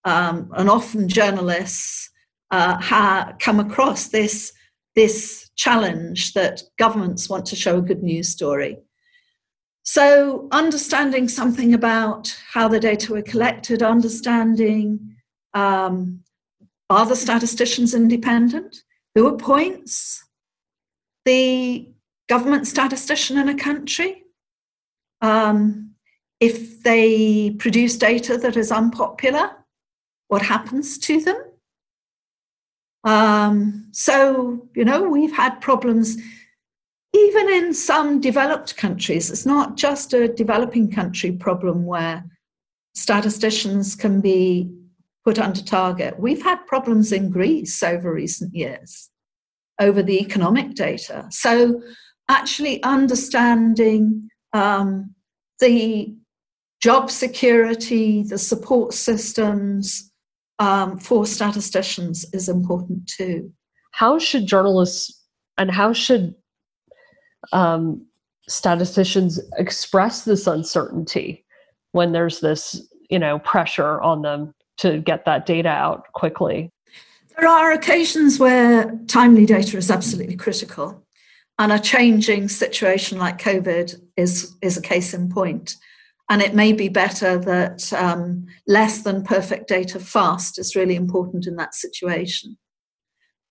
um, 0.04 0.52
and 0.58 0.68
often 0.68 1.08
journalists 1.08 2.10
uh, 2.50 2.78
ha- 2.82 3.34
come 3.40 3.60
across 3.60 4.08
this 4.08 4.52
this 4.96 5.50
challenge 5.56 6.34
that 6.34 6.64
governments 6.78 7.30
want 7.30 7.46
to 7.48 7.56
show 7.56 7.78
a 7.78 7.82
good 7.82 8.04
news 8.04 8.30
story. 8.30 8.78
So, 9.84 10.48
understanding 10.52 11.28
something 11.28 11.74
about 11.74 12.36
how 12.54 12.70
the 12.70 12.80
data 12.80 13.12
were 13.12 13.22
collected, 13.22 13.84
understanding 13.84 15.18
um, 15.54 16.24
are 16.90 17.06
the 17.06 17.16
statisticians 17.16 17.94
independent? 17.94 18.84
Who 19.16 19.28
appoints 19.28 20.24
the 21.26 21.90
government 22.30 22.66
statistician 22.68 23.38
in 23.38 23.50
a 23.50 23.56
country? 23.56 24.24
Um, 25.22 25.96
if 26.40 26.82
they 26.84 27.52
produce 27.52 27.98
data 27.98 28.38
that 28.38 28.58
is 28.58 28.72
unpopular, 28.72 29.52
what 30.30 30.42
happens 30.42 30.98
to 31.00 31.22
them? 31.22 31.42
Um, 33.04 33.90
so, 33.92 34.68
you 34.76 34.86
know, 34.86 35.04
we've 35.04 35.36
had 35.36 35.60
problems 35.62 36.18
even 37.14 37.50
in 37.50 37.74
some 37.74 38.20
developed 38.20 38.76
countries. 38.76 39.30
It's 39.30 39.46
not 39.46 39.78
just 39.78 40.14
a 40.14 40.28
developing 40.28 40.92
country 40.92 41.32
problem 41.32 41.86
where 41.86 42.24
statisticians 42.96 43.96
can 43.96 44.20
be 44.22 44.72
put 45.24 45.40
under 45.40 45.62
target. 45.62 46.20
We've 46.20 46.42
had 46.42 46.66
problems 46.68 47.12
in 47.12 47.30
Greece 47.30 47.82
over 47.82 48.14
recent 48.14 48.54
years 48.54 49.10
over 49.80 50.04
the 50.04 50.20
economic 50.20 50.76
data. 50.76 51.26
So, 51.30 51.82
actually 52.30 52.82
understanding 52.84 54.30
um, 54.54 55.14
the 55.60 56.16
job 56.82 57.10
security, 57.10 58.24
the 58.24 58.38
support 58.38 58.94
systems 58.94 60.12
um, 60.60 60.98
for 60.98 61.26
statisticians 61.26 62.26
is 62.34 62.48
important 62.48 63.08
too. 63.08 63.52
How 63.92 64.20
should 64.20 64.48
journalists 64.48 65.22
and 65.58 65.72
how 65.72 65.94
should 65.94 66.36
um, 67.52 68.06
statisticians 68.48 69.40
express 69.58 70.24
this 70.24 70.48
uncertainty 70.48 71.46
when 71.92 72.12
there's 72.12 72.40
this, 72.40 72.88
you 73.10 73.20
know, 73.20 73.40
pressure 73.40 74.02
on 74.02 74.22
them 74.22 74.54
to 74.78 75.00
get 75.00 75.26
that 75.26 75.46
data 75.46 75.70
out 75.70 76.12
quickly? 76.14 76.72
There 77.38 77.48
are 77.48 77.72
occasions 77.72 78.40
where 78.40 78.98
timely 79.08 79.46
data 79.46 79.78
is 79.78 79.90
absolutely 79.90 80.36
critical, 80.36 81.04
and 81.60 81.72
a 81.72 81.80
changing 81.80 82.48
situation 82.48 83.18
like 83.18 83.42
COVID 83.42 84.00
is, 84.18 84.56
is 84.62 84.78
a 84.78 84.82
case 84.82 85.14
in 85.14 85.30
point. 85.30 85.76
And 86.30 86.42
it 86.42 86.56
may 86.56 86.74
be 86.74 86.90
better 86.90 87.38
that 87.38 87.92
um, 87.94 88.46
less 88.66 89.04
than 89.04 89.24
perfect 89.24 89.68
data 89.68 90.00
fast 90.00 90.58
is 90.58 90.76
really 90.76 90.96
important 90.96 91.46
in 91.46 91.58
that 91.58 91.76
situation. 91.76 92.58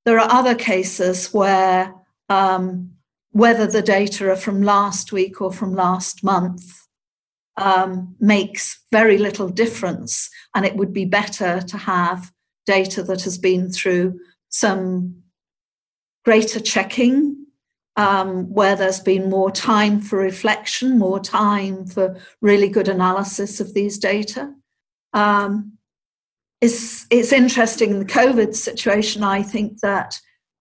There 0.04 0.18
are 0.18 0.30
other 0.30 0.54
cases 0.54 1.32
where 1.32 1.94
um, 2.28 2.92
whether 3.32 3.66
the 3.66 3.82
data 3.82 4.30
are 4.30 4.36
from 4.36 4.62
last 4.62 5.12
week 5.12 5.40
or 5.40 5.52
from 5.52 5.74
last 5.74 6.22
month 6.22 6.86
um, 7.56 8.14
makes 8.20 8.80
very 8.92 9.18
little 9.18 9.48
difference. 9.48 10.30
And 10.54 10.64
it 10.64 10.76
would 10.76 10.92
be 10.92 11.04
better 11.04 11.60
to 11.60 11.76
have 11.76 12.30
data 12.66 13.02
that 13.02 13.22
has 13.22 13.38
been 13.38 13.70
through 13.70 14.20
some 14.48 15.22
greater 16.24 16.60
checking, 16.60 17.46
um, 17.96 18.52
where 18.52 18.76
there's 18.76 19.00
been 19.00 19.28
more 19.28 19.50
time 19.50 20.00
for 20.00 20.18
reflection, 20.18 20.98
more 20.98 21.20
time 21.20 21.86
for 21.86 22.16
really 22.40 22.68
good 22.68 22.88
analysis 22.88 23.60
of 23.60 23.74
these 23.74 23.98
data. 23.98 24.54
Um, 25.12 25.78
it's, 26.60 27.06
it's 27.10 27.32
interesting 27.32 27.90
in 27.90 27.98
the 27.98 28.04
COVID 28.04 28.54
situation, 28.54 29.24
I 29.24 29.42
think 29.42 29.80
that 29.80 30.20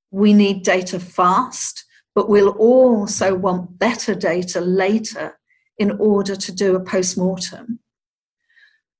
we 0.09 0.33
need 0.33 0.63
data 0.63 0.99
fast, 0.99 1.85
but 2.15 2.29
we'll 2.29 2.49
also 2.49 3.35
want 3.35 3.79
better 3.79 4.13
data 4.13 4.61
later 4.61 5.39
in 5.77 5.91
order 5.91 6.35
to 6.35 6.51
do 6.51 6.75
a 6.75 6.83
post 6.83 7.17
mortem. 7.17 7.79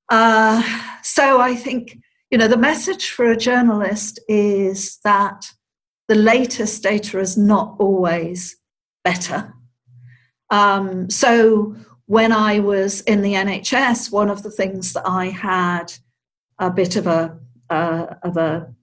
Uh, 0.10 0.62
so 1.04 1.39
I 1.39 1.56
think 1.56 1.97
you 2.32 2.38
know, 2.38 2.47
the 2.47 2.58
message 2.58 3.10
for 3.10 3.30
a 3.30 3.36
journalist 3.36 4.17
is 4.30 5.00
that 5.04 5.45
the 6.08 6.15
latest 6.15 6.82
data 6.82 7.19
is 7.19 7.38
not 7.38 7.76
always 7.78 8.56
better. 9.04 9.54
Um, 10.50 11.10
so 11.10 11.76
when 12.06 12.32
I 12.32 12.60
was 12.60 13.02
in 13.02 13.21
the 13.21 13.34
NHS, 13.34 14.13
one 14.13 14.30
of 14.30 14.43
the 14.43 14.50
things 14.50 14.93
that 14.93 15.06
I 15.06 15.26
had 15.26 15.93
a 16.58 16.69
bit 16.71 16.95
of 16.95 17.06
a 17.06 17.38
uh, 17.69 18.15
of 18.24 18.38
a 18.38 18.74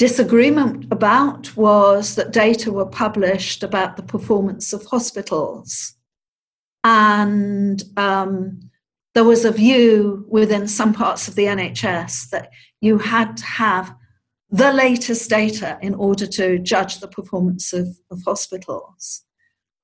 disagreement 0.00 0.86
about 0.90 1.54
was 1.58 2.14
that 2.14 2.32
data 2.32 2.72
were 2.72 2.86
published 2.86 3.62
about 3.62 3.98
the 3.98 4.02
performance 4.02 4.72
of 4.72 4.82
hospitals, 4.86 5.94
and 6.82 7.82
um, 7.98 8.60
there 9.14 9.24
was 9.24 9.44
a 9.44 9.52
view 9.52 10.24
within 10.26 10.66
some 10.66 10.94
parts 10.94 11.28
of 11.28 11.34
the 11.34 11.44
NHS 11.44 12.30
that 12.30 12.48
you 12.80 12.96
had 12.96 13.36
to 13.36 13.44
have 13.44 13.94
the 14.48 14.72
latest 14.72 15.28
data 15.28 15.78
in 15.82 15.94
order 15.94 16.26
to 16.26 16.58
judge 16.58 17.00
the 17.00 17.08
performance 17.08 17.74
of, 17.74 17.86
of 18.10 18.22
hospitals. 18.24 19.26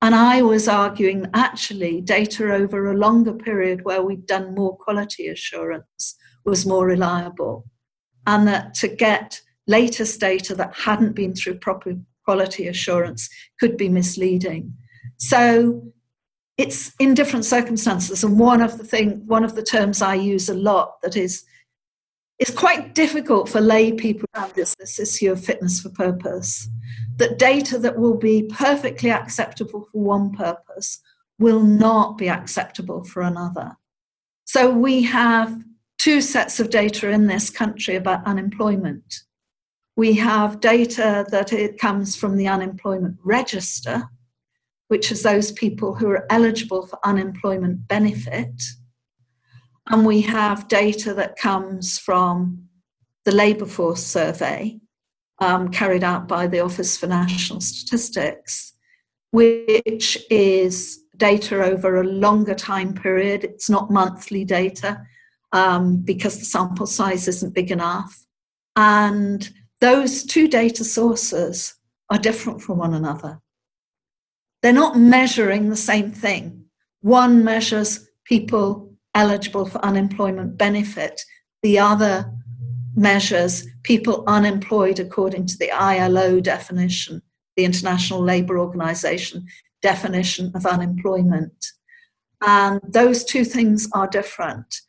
And 0.00 0.14
I 0.14 0.40
was 0.40 0.66
arguing 0.66 1.20
that 1.20 1.30
actually 1.34 2.00
data 2.00 2.54
over 2.54 2.90
a 2.90 2.96
longer 2.96 3.34
period 3.34 3.84
where 3.84 4.02
we'd 4.02 4.26
done 4.26 4.54
more 4.54 4.78
quality 4.78 5.28
assurance 5.28 6.16
was 6.46 6.64
more 6.64 6.86
reliable. 6.86 7.66
And 8.26 8.48
that 8.48 8.72
to 8.76 8.88
get 8.88 9.42
latest 9.66 10.20
data 10.20 10.54
that 10.54 10.74
hadn't 10.74 11.14
been 11.14 11.34
through 11.34 11.58
proper 11.58 11.94
quality 12.24 12.68
assurance 12.68 13.28
could 13.58 13.76
be 13.76 13.88
misleading. 13.88 14.74
So 15.18 15.92
it's 16.58 16.92
in 16.98 17.14
different 17.14 17.44
circumstances 17.44 18.24
and 18.24 18.38
one 18.38 18.62
of 18.62 18.78
the 18.78 18.84
thing 18.84 19.22
one 19.26 19.44
of 19.44 19.54
the 19.54 19.62
terms 19.62 20.00
i 20.00 20.14
use 20.14 20.48
a 20.48 20.54
lot 20.54 21.00
that 21.02 21.16
is 21.16 21.44
it's 22.38 22.50
quite 22.50 22.94
difficult 22.94 23.48
for 23.48 23.62
lay 23.62 23.92
people 23.92 24.28
around 24.34 24.52
this, 24.54 24.74
this 24.74 25.00
issue 25.00 25.32
of 25.32 25.42
fitness 25.42 25.80
for 25.80 25.90
purpose 25.90 26.68
that 27.16 27.38
data 27.38 27.78
that 27.78 27.98
will 27.98 28.16
be 28.16 28.42
perfectly 28.52 29.10
acceptable 29.10 29.88
for 29.92 30.02
one 30.02 30.32
purpose 30.32 31.00
will 31.38 31.62
not 31.62 32.16
be 32.16 32.28
acceptable 32.28 33.04
for 33.04 33.22
another 33.22 33.76
so 34.44 34.70
we 34.70 35.02
have 35.02 35.62
two 35.98 36.20
sets 36.20 36.60
of 36.60 36.70
data 36.70 37.10
in 37.10 37.26
this 37.26 37.50
country 37.50 37.96
about 37.96 38.24
unemployment 38.26 39.22
we 39.96 40.14
have 40.14 40.60
data 40.60 41.26
that 41.30 41.52
it 41.52 41.78
comes 41.78 42.14
from 42.14 42.36
the 42.36 42.46
unemployment 42.46 43.16
register 43.24 44.08
which 44.88 45.10
is 45.10 45.22
those 45.22 45.52
people 45.52 45.94
who 45.94 46.08
are 46.10 46.26
eligible 46.30 46.86
for 46.86 46.98
unemployment 47.04 47.88
benefit. 47.88 48.62
And 49.88 50.06
we 50.06 50.20
have 50.22 50.68
data 50.68 51.14
that 51.14 51.36
comes 51.36 51.98
from 51.98 52.68
the 53.24 53.32
labour 53.32 53.66
force 53.66 54.04
survey 54.04 54.80
um, 55.40 55.68
carried 55.68 56.04
out 56.04 56.28
by 56.28 56.46
the 56.46 56.60
Office 56.60 56.96
for 56.96 57.06
National 57.06 57.60
Statistics, 57.60 58.72
which 59.32 60.18
is 60.30 61.00
data 61.16 61.62
over 61.64 62.00
a 62.00 62.04
longer 62.04 62.54
time 62.54 62.94
period. 62.94 63.44
It's 63.44 63.68
not 63.68 63.90
monthly 63.90 64.44
data 64.44 65.02
um, 65.52 65.98
because 65.98 66.38
the 66.38 66.44
sample 66.44 66.86
size 66.86 67.28
isn't 67.28 67.54
big 67.54 67.70
enough. 67.70 68.24
And 68.76 69.48
those 69.80 70.24
two 70.24 70.48
data 70.48 70.84
sources 70.84 71.74
are 72.10 72.18
different 72.18 72.62
from 72.62 72.78
one 72.78 72.94
another. 72.94 73.40
They're 74.62 74.72
not 74.72 74.98
measuring 74.98 75.68
the 75.68 75.76
same 75.76 76.12
thing. 76.12 76.64
One 77.00 77.44
measures 77.44 78.08
people 78.24 78.92
eligible 79.14 79.66
for 79.66 79.78
unemployment 79.84 80.58
benefit, 80.58 81.22
the 81.62 81.78
other 81.78 82.32
measures 82.94 83.66
people 83.82 84.24
unemployed 84.26 84.98
according 84.98 85.46
to 85.46 85.58
the 85.58 85.70
ILO 85.70 86.40
definition, 86.40 87.22
the 87.56 87.64
International 87.64 88.20
Labour 88.20 88.58
Organization 88.58 89.46
definition 89.82 90.50
of 90.54 90.66
unemployment. 90.66 91.72
And 92.40 92.80
those 92.88 93.24
two 93.24 93.44
things 93.44 93.88
are 93.92 94.08
different. 94.08 94.80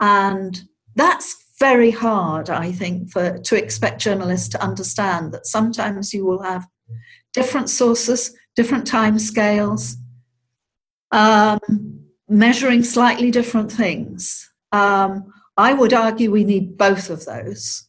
And 0.00 0.62
that's 0.94 1.36
very 1.60 1.90
hard, 1.90 2.50
I 2.50 2.72
think, 2.72 3.10
for 3.10 3.38
to 3.38 3.56
expect 3.56 4.00
journalists 4.00 4.48
to 4.48 4.62
understand 4.62 5.32
that 5.32 5.46
sometimes 5.46 6.12
you 6.12 6.24
will 6.24 6.42
have 6.42 6.66
different 7.32 7.70
sources 7.70 8.34
different 8.56 8.86
time 8.86 9.18
scales, 9.18 9.96
um, 11.12 12.00
measuring 12.28 12.82
slightly 12.82 13.30
different 13.30 13.70
things. 13.70 14.50
Um, 14.72 15.32
I 15.56 15.72
would 15.72 15.92
argue 15.92 16.30
we 16.30 16.44
need 16.44 16.76
both 16.76 17.10
of 17.10 17.24
those. 17.24 17.88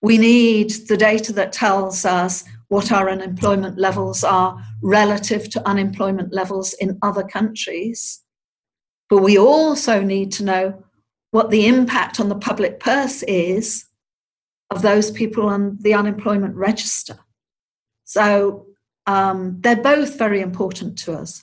We 0.00 0.18
need 0.18 0.70
the 0.88 0.96
data 0.96 1.32
that 1.34 1.52
tells 1.52 2.04
us 2.04 2.44
what 2.68 2.90
our 2.90 3.08
unemployment 3.08 3.78
levels 3.78 4.24
are 4.24 4.62
relative 4.82 5.48
to 5.50 5.68
unemployment 5.68 6.32
levels 6.32 6.74
in 6.74 6.98
other 7.02 7.22
countries. 7.22 8.20
But 9.08 9.22
we 9.22 9.38
also 9.38 10.02
need 10.02 10.32
to 10.32 10.44
know 10.44 10.84
what 11.32 11.50
the 11.50 11.66
impact 11.66 12.20
on 12.20 12.28
the 12.28 12.36
public 12.36 12.78
purse 12.78 13.22
is 13.24 13.86
of 14.70 14.82
those 14.82 15.10
people 15.10 15.46
on 15.46 15.76
the 15.80 15.94
unemployment 15.94 16.54
register. 16.54 17.18
So 18.04 18.66
um, 19.06 19.56
they're 19.60 19.76
both 19.76 20.16
very 20.18 20.40
important 20.40 20.96
to 21.00 21.14
us. 21.14 21.42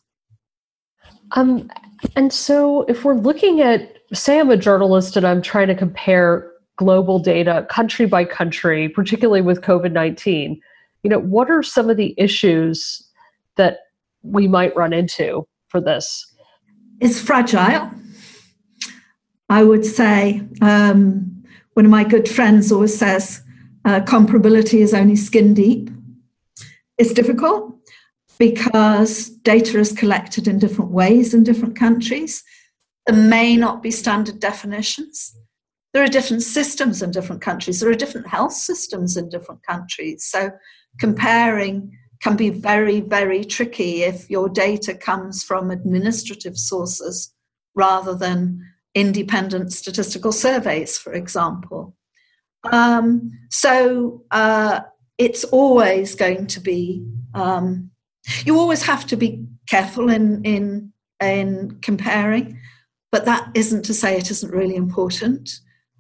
Um, 1.32 1.70
and 2.16 2.32
so 2.32 2.84
if 2.84 3.04
we're 3.04 3.16
looking 3.16 3.62
at, 3.62 3.98
say, 4.14 4.40
I'm 4.40 4.52
a 4.52 4.58
journalist 4.58 5.18
and 5.18 5.26
I'm 5.26 5.42
trying 5.42 5.68
to 5.68 5.76
compare 5.76 6.52
global 6.78 7.20
data 7.20 7.68
country 7.70 8.06
by 8.06 8.26
country, 8.26 8.90
particularly 8.90 9.42
with 9.42 9.62
COVID 9.62 9.92
19, 9.92 10.62
you 11.04 11.10
know, 11.10 11.20
what 11.20 11.50
are 11.50 11.64
some 11.64 11.90
of 11.90 11.98
the 11.98 12.14
issues 12.18 13.04
that 13.58 13.80
we 14.22 14.48
might 14.48 14.76
run 14.76 14.94
into 14.94 15.48
for 15.68 15.82
this? 15.82 16.26
It's 17.00 17.20
fragile. 17.20 17.92
I 19.50 19.64
would 19.64 19.86
say 19.86 20.42
um, 20.62 21.44
one 21.74 21.86
of 21.86 21.92
my 21.92 22.04
good 22.04 22.30
friends 22.30 22.72
always 22.72 22.98
says 22.98 23.42
uh, 23.86 24.02
comparability 24.02 24.80
is 24.80 24.94
only 24.94 25.16
skin 25.16 25.54
deep. 25.54 25.90
It's 26.98 27.14
difficult 27.14 27.76
because 28.38 29.30
data 29.30 29.80
is 29.80 29.92
collected 29.92 30.48
in 30.48 30.60
different 30.60 30.92
ways 30.92 31.34
in 31.34 31.44
different 31.44 31.76
countries. 31.76 32.44
There 33.06 33.16
may 33.16 33.56
not 33.56 33.82
be 33.82 33.92
standard 33.92 34.40
definitions. 34.40 35.36
There 35.94 36.04
are 36.04 36.08
different 36.08 36.44
systems 36.44 37.02
in 37.02 37.12
different 37.12 37.42
countries. 37.42 37.80
There 37.80 37.90
are 37.90 37.96
different 37.96 38.28
health 38.28 38.54
systems 38.54 39.18
in 39.18 39.30
different 39.30 39.66
countries. 39.66 40.24
So 40.26 40.52
comparing 41.00 41.92
can 42.22 42.36
be 42.36 42.50
very, 42.50 43.00
very 43.00 43.44
tricky 43.44 44.04
if 44.04 44.30
your 44.30 44.50
data 44.50 44.94
comes 44.94 45.44
from 45.44 45.72
administrative 45.72 46.58
sources 46.58 47.34
rather 47.76 48.14
than 48.14 48.64
independent 48.96 49.72
statistical 49.74 50.32
surveys, 50.32 50.98
for 50.98 51.14
example. 51.14 51.96
Um, 52.72 53.32
so 53.50 54.24
uh, 54.32 54.82
it's 55.18 55.44
always 55.46 56.16
going 56.16 56.48
to 56.48 56.60
be, 56.60 57.06
um, 57.34 57.92
you 58.46 58.58
always 58.60 58.84
have 58.84 59.06
to 59.08 59.16
be 59.16 59.46
careful 59.68 60.10
in, 60.10 60.44
in, 60.44 60.92
in 61.22 61.80
comparing, 61.82 62.60
but 63.12 63.26
that 63.26 63.50
isn't 63.56 63.86
to 63.86 63.94
say 63.94 64.18
it 64.18 64.32
isn't 64.32 64.52
really 64.52 64.76
important. 64.76 65.50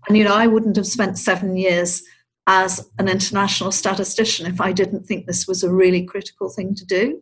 And, 0.07 0.17
you 0.17 0.23
know, 0.23 0.35
I 0.35 0.47
wouldn't 0.47 0.75
have 0.75 0.87
spent 0.87 1.17
seven 1.17 1.57
years 1.57 2.01
as 2.47 2.89
an 2.97 3.07
international 3.07 3.71
statistician 3.71 4.47
if 4.47 4.59
I 4.59 4.71
didn't 4.71 5.05
think 5.05 5.25
this 5.25 5.47
was 5.47 5.63
a 5.63 5.71
really 5.71 6.03
critical 6.03 6.49
thing 6.49 6.73
to 6.75 6.85
do. 6.85 7.21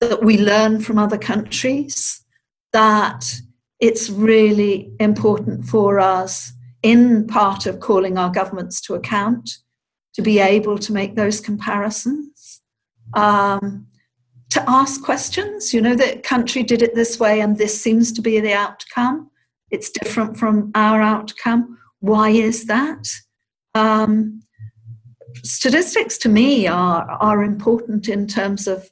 That 0.00 0.22
we 0.22 0.38
learn 0.38 0.80
from 0.80 0.98
other 0.98 1.18
countries, 1.18 2.24
that 2.72 3.24
it's 3.80 4.10
really 4.10 4.92
important 5.00 5.64
for 5.64 5.98
us, 5.98 6.52
in 6.82 7.26
part 7.26 7.66
of 7.66 7.80
calling 7.80 8.18
our 8.18 8.30
governments 8.30 8.80
to 8.82 8.94
account, 8.94 9.58
to 10.14 10.22
be 10.22 10.38
able 10.38 10.78
to 10.78 10.92
make 10.92 11.16
those 11.16 11.40
comparisons, 11.40 12.60
um, 13.14 13.86
to 14.50 14.62
ask 14.68 15.02
questions. 15.02 15.72
You 15.72 15.80
know, 15.80 15.94
the 15.94 16.20
country 16.22 16.62
did 16.62 16.82
it 16.82 16.94
this 16.94 17.18
way, 17.18 17.40
and 17.40 17.56
this 17.56 17.80
seems 17.80 18.12
to 18.12 18.22
be 18.22 18.38
the 18.40 18.52
outcome. 18.52 19.30
It's 19.70 19.90
different 19.90 20.36
from 20.36 20.70
our 20.74 21.00
outcome. 21.00 21.78
Why 22.00 22.30
is 22.30 22.66
that? 22.66 23.08
Um, 23.74 24.42
statistics 25.44 26.18
to 26.18 26.28
me 26.28 26.66
are, 26.66 27.08
are 27.08 27.42
important 27.42 28.08
in 28.08 28.26
terms 28.26 28.66
of 28.66 28.90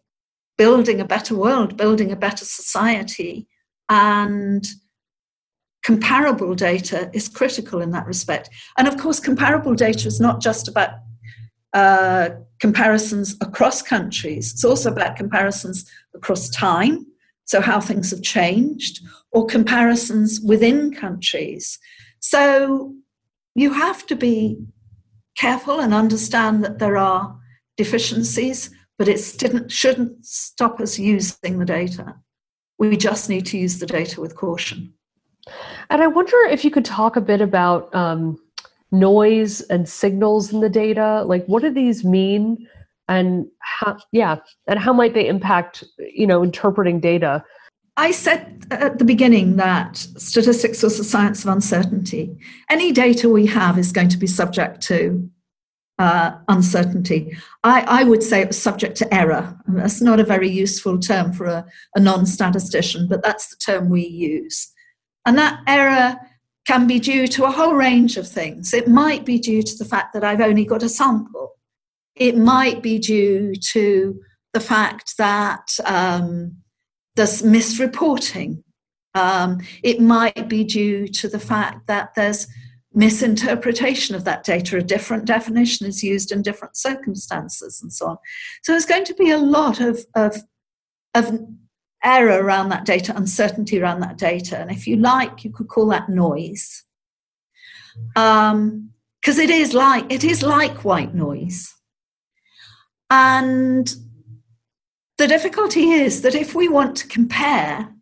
building 0.56 1.00
a 1.00 1.04
better 1.04 1.34
world, 1.34 1.76
building 1.76 2.10
a 2.12 2.16
better 2.16 2.44
society, 2.44 3.48
and 3.88 4.66
comparable 5.82 6.54
data 6.54 7.10
is 7.14 7.28
critical 7.28 7.80
in 7.80 7.90
that 7.92 8.06
respect. 8.06 8.50
And 8.76 8.86
of 8.86 8.98
course, 8.98 9.20
comparable 9.20 9.74
data 9.74 10.06
is 10.06 10.20
not 10.20 10.40
just 10.40 10.68
about 10.68 10.90
uh, 11.72 12.30
comparisons 12.60 13.36
across 13.40 13.82
countries, 13.82 14.52
it's 14.52 14.64
also 14.64 14.90
about 14.90 15.16
comparisons 15.16 15.88
across 16.14 16.48
time, 16.50 17.06
so 17.44 17.60
how 17.60 17.80
things 17.80 18.10
have 18.10 18.22
changed, 18.22 19.00
or 19.32 19.46
comparisons 19.46 20.40
within 20.40 20.92
countries. 20.92 21.78
So 22.20 22.94
you 23.54 23.72
have 23.72 24.06
to 24.06 24.16
be 24.16 24.58
careful 25.36 25.80
and 25.80 25.94
understand 25.94 26.64
that 26.64 26.78
there 26.78 26.96
are 26.96 27.38
deficiencies, 27.76 28.70
but 28.98 29.08
it 29.08 29.20
shouldn't 29.70 30.26
stop 30.26 30.80
us 30.80 30.98
using 30.98 31.58
the 31.58 31.64
data. 31.64 32.16
We 32.78 32.96
just 32.96 33.28
need 33.28 33.46
to 33.46 33.58
use 33.58 33.78
the 33.78 33.86
data 33.86 34.20
with 34.20 34.36
caution. 34.36 34.92
And 35.90 36.02
I 36.02 36.06
wonder 36.06 36.36
if 36.50 36.64
you 36.64 36.70
could 36.70 36.84
talk 36.84 37.16
a 37.16 37.20
bit 37.20 37.40
about 37.40 37.94
um, 37.94 38.38
noise 38.92 39.60
and 39.62 39.88
signals 39.88 40.52
in 40.52 40.60
the 40.60 40.68
data. 40.68 41.24
Like, 41.24 41.44
what 41.46 41.62
do 41.62 41.70
these 41.70 42.04
mean? 42.04 42.68
And 43.08 43.46
how, 43.60 43.96
yeah, 44.12 44.36
and 44.66 44.78
how 44.78 44.92
might 44.92 45.14
they 45.14 45.26
impact, 45.26 45.82
you 45.98 46.26
know, 46.26 46.42
interpreting 46.42 47.00
data? 47.00 47.42
I 47.96 48.12
said 48.12 48.66
at 48.70 48.98
the 48.98 49.04
beginning 49.04 49.56
that 49.56 49.96
statistics 49.96 50.82
was 50.82 50.98
the 50.98 51.04
science 51.04 51.44
of 51.44 51.50
uncertainty. 51.50 52.38
Any 52.70 52.92
data 52.92 53.28
we 53.28 53.46
have 53.46 53.78
is 53.78 53.90
going 53.90 54.08
to 54.10 54.18
be 54.18 54.26
subject 54.26 54.82
to 54.82 55.28
uh, 55.98 56.32
uncertainty. 56.48 57.36
I, 57.64 57.80
I, 57.82 58.04
would 58.04 58.22
say 58.22 58.40
it 58.40 58.48
was 58.48 58.62
subject 58.62 58.96
to 58.98 59.14
error. 59.14 59.58
That's 59.66 60.00
not 60.00 60.20
a 60.20 60.24
very 60.24 60.48
useful 60.48 60.98
term 60.98 61.32
for 61.32 61.46
a, 61.46 61.66
a 61.96 62.00
non 62.00 62.24
statistician, 62.24 63.08
but 63.08 63.22
that's 63.22 63.48
the 63.48 63.56
term 63.56 63.90
we 63.90 64.06
use. 64.06 64.70
And 65.26 65.36
that 65.38 65.60
error 65.66 66.16
can 66.66 66.86
be 66.86 67.00
due 67.00 67.26
to 67.26 67.44
a 67.44 67.50
whole 67.50 67.74
range 67.74 68.16
of 68.16 68.28
things. 68.28 68.72
It 68.72 68.88
might 68.88 69.24
be 69.24 69.38
due 69.38 69.62
to 69.62 69.76
the 69.76 69.84
fact 69.84 70.12
that 70.12 70.22
I've 70.22 70.40
only 70.40 70.64
got 70.64 70.82
a 70.82 70.88
sample, 70.88 71.56
it 72.14 72.36
might 72.36 72.82
be 72.82 72.98
due 72.98 73.54
to 73.72 74.20
the 74.52 74.60
fact 74.60 75.16
that 75.18 75.68
um, 75.84 76.56
there's 77.16 77.42
misreporting. 77.42 78.62
Um, 79.14 79.60
it 79.82 80.00
might 80.00 80.48
be 80.48 80.62
due 80.62 81.08
to 81.08 81.28
the 81.28 81.40
fact 81.40 81.86
that 81.86 82.14
there's 82.14 82.46
misinterpretation 82.94 84.14
of 84.14 84.24
that 84.24 84.44
data. 84.44 84.76
A 84.76 84.82
different 84.82 85.24
definition 85.24 85.86
is 85.86 86.02
used 86.02 86.32
in 86.32 86.42
different 86.42 86.76
circumstances 86.76 87.80
and 87.82 87.92
so 87.92 88.06
on. 88.06 88.16
So 88.62 88.72
there's 88.72 88.86
going 88.86 89.04
to 89.04 89.14
be 89.14 89.30
a 89.30 89.38
lot 89.38 89.80
of, 89.80 90.04
of, 90.14 90.36
of 91.14 91.38
error 92.02 92.42
around 92.42 92.70
that 92.70 92.84
data, 92.84 93.16
uncertainty 93.16 93.80
around 93.80 94.00
that 94.00 94.18
data. 94.18 94.58
And 94.58 94.70
if 94.70 94.86
you 94.86 94.96
like, 94.96 95.44
you 95.44 95.50
could 95.50 95.68
call 95.68 95.86
that 95.88 96.08
noise. 96.08 96.84
Because 98.14 98.52
um, 98.52 98.90
it 99.24 99.50
is 99.50 99.74
like 99.74 100.10
it 100.10 100.22
is 100.22 100.42
like 100.42 100.84
white 100.84 101.14
noise. 101.14 101.74
And 103.10 103.92
the 105.16 105.26
difficulty 105.26 105.90
is 105.90 106.22
that 106.22 106.34
if 106.34 106.54
we 106.54 106.68
want 106.68 106.96
to 106.98 107.08
compare 107.08 107.92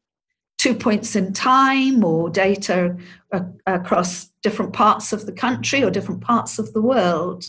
two 0.67 0.75
points 0.75 1.15
in 1.15 1.33
time 1.33 2.03
or 2.03 2.29
data 2.29 2.97
uh, 3.33 3.41
across 3.67 4.27
different 4.43 4.73
parts 4.73 5.13
of 5.13 5.25
the 5.25 5.33
country 5.33 5.85
or 5.85 5.93
different 5.93 6.21
parts 6.21 6.59
of 6.59 6.73
the 6.73 6.83
world, 6.83 7.49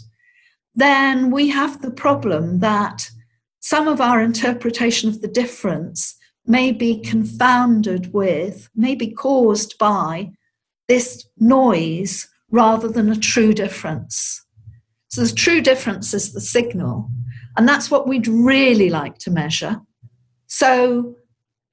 then 0.75 1.31
we 1.31 1.49
have 1.49 1.81
the 1.81 1.89
problem 1.89 2.59
that 2.59 3.09
some 3.59 3.87
of 3.87 3.99
our 3.99 4.21
interpretation 4.21 5.09
of 5.09 5.21
the 5.21 5.27
difference 5.27 6.15
may 6.45 6.71
be 6.71 6.99
confounded 6.99 8.13
with, 8.13 8.69
may 8.75 8.93
be 8.93 9.09
caused 9.09 9.75
by 9.79 10.29
this 10.87 11.27
noise 11.39 12.27
rather 12.51 12.87
than 12.87 13.11
a 13.11 13.15
true 13.15 13.51
difference. 13.51 14.45
So 15.07 15.23
the 15.23 15.33
true 15.33 15.61
difference 15.61 16.13
is 16.13 16.33
the 16.33 16.41
signal. 16.41 17.09
And 17.55 17.67
that's 17.67 17.89
what 17.89 18.07
we'd 18.07 18.27
really 18.27 18.91
like 18.91 19.17
to 19.19 19.31
measure. 19.31 19.81
So 20.45 21.15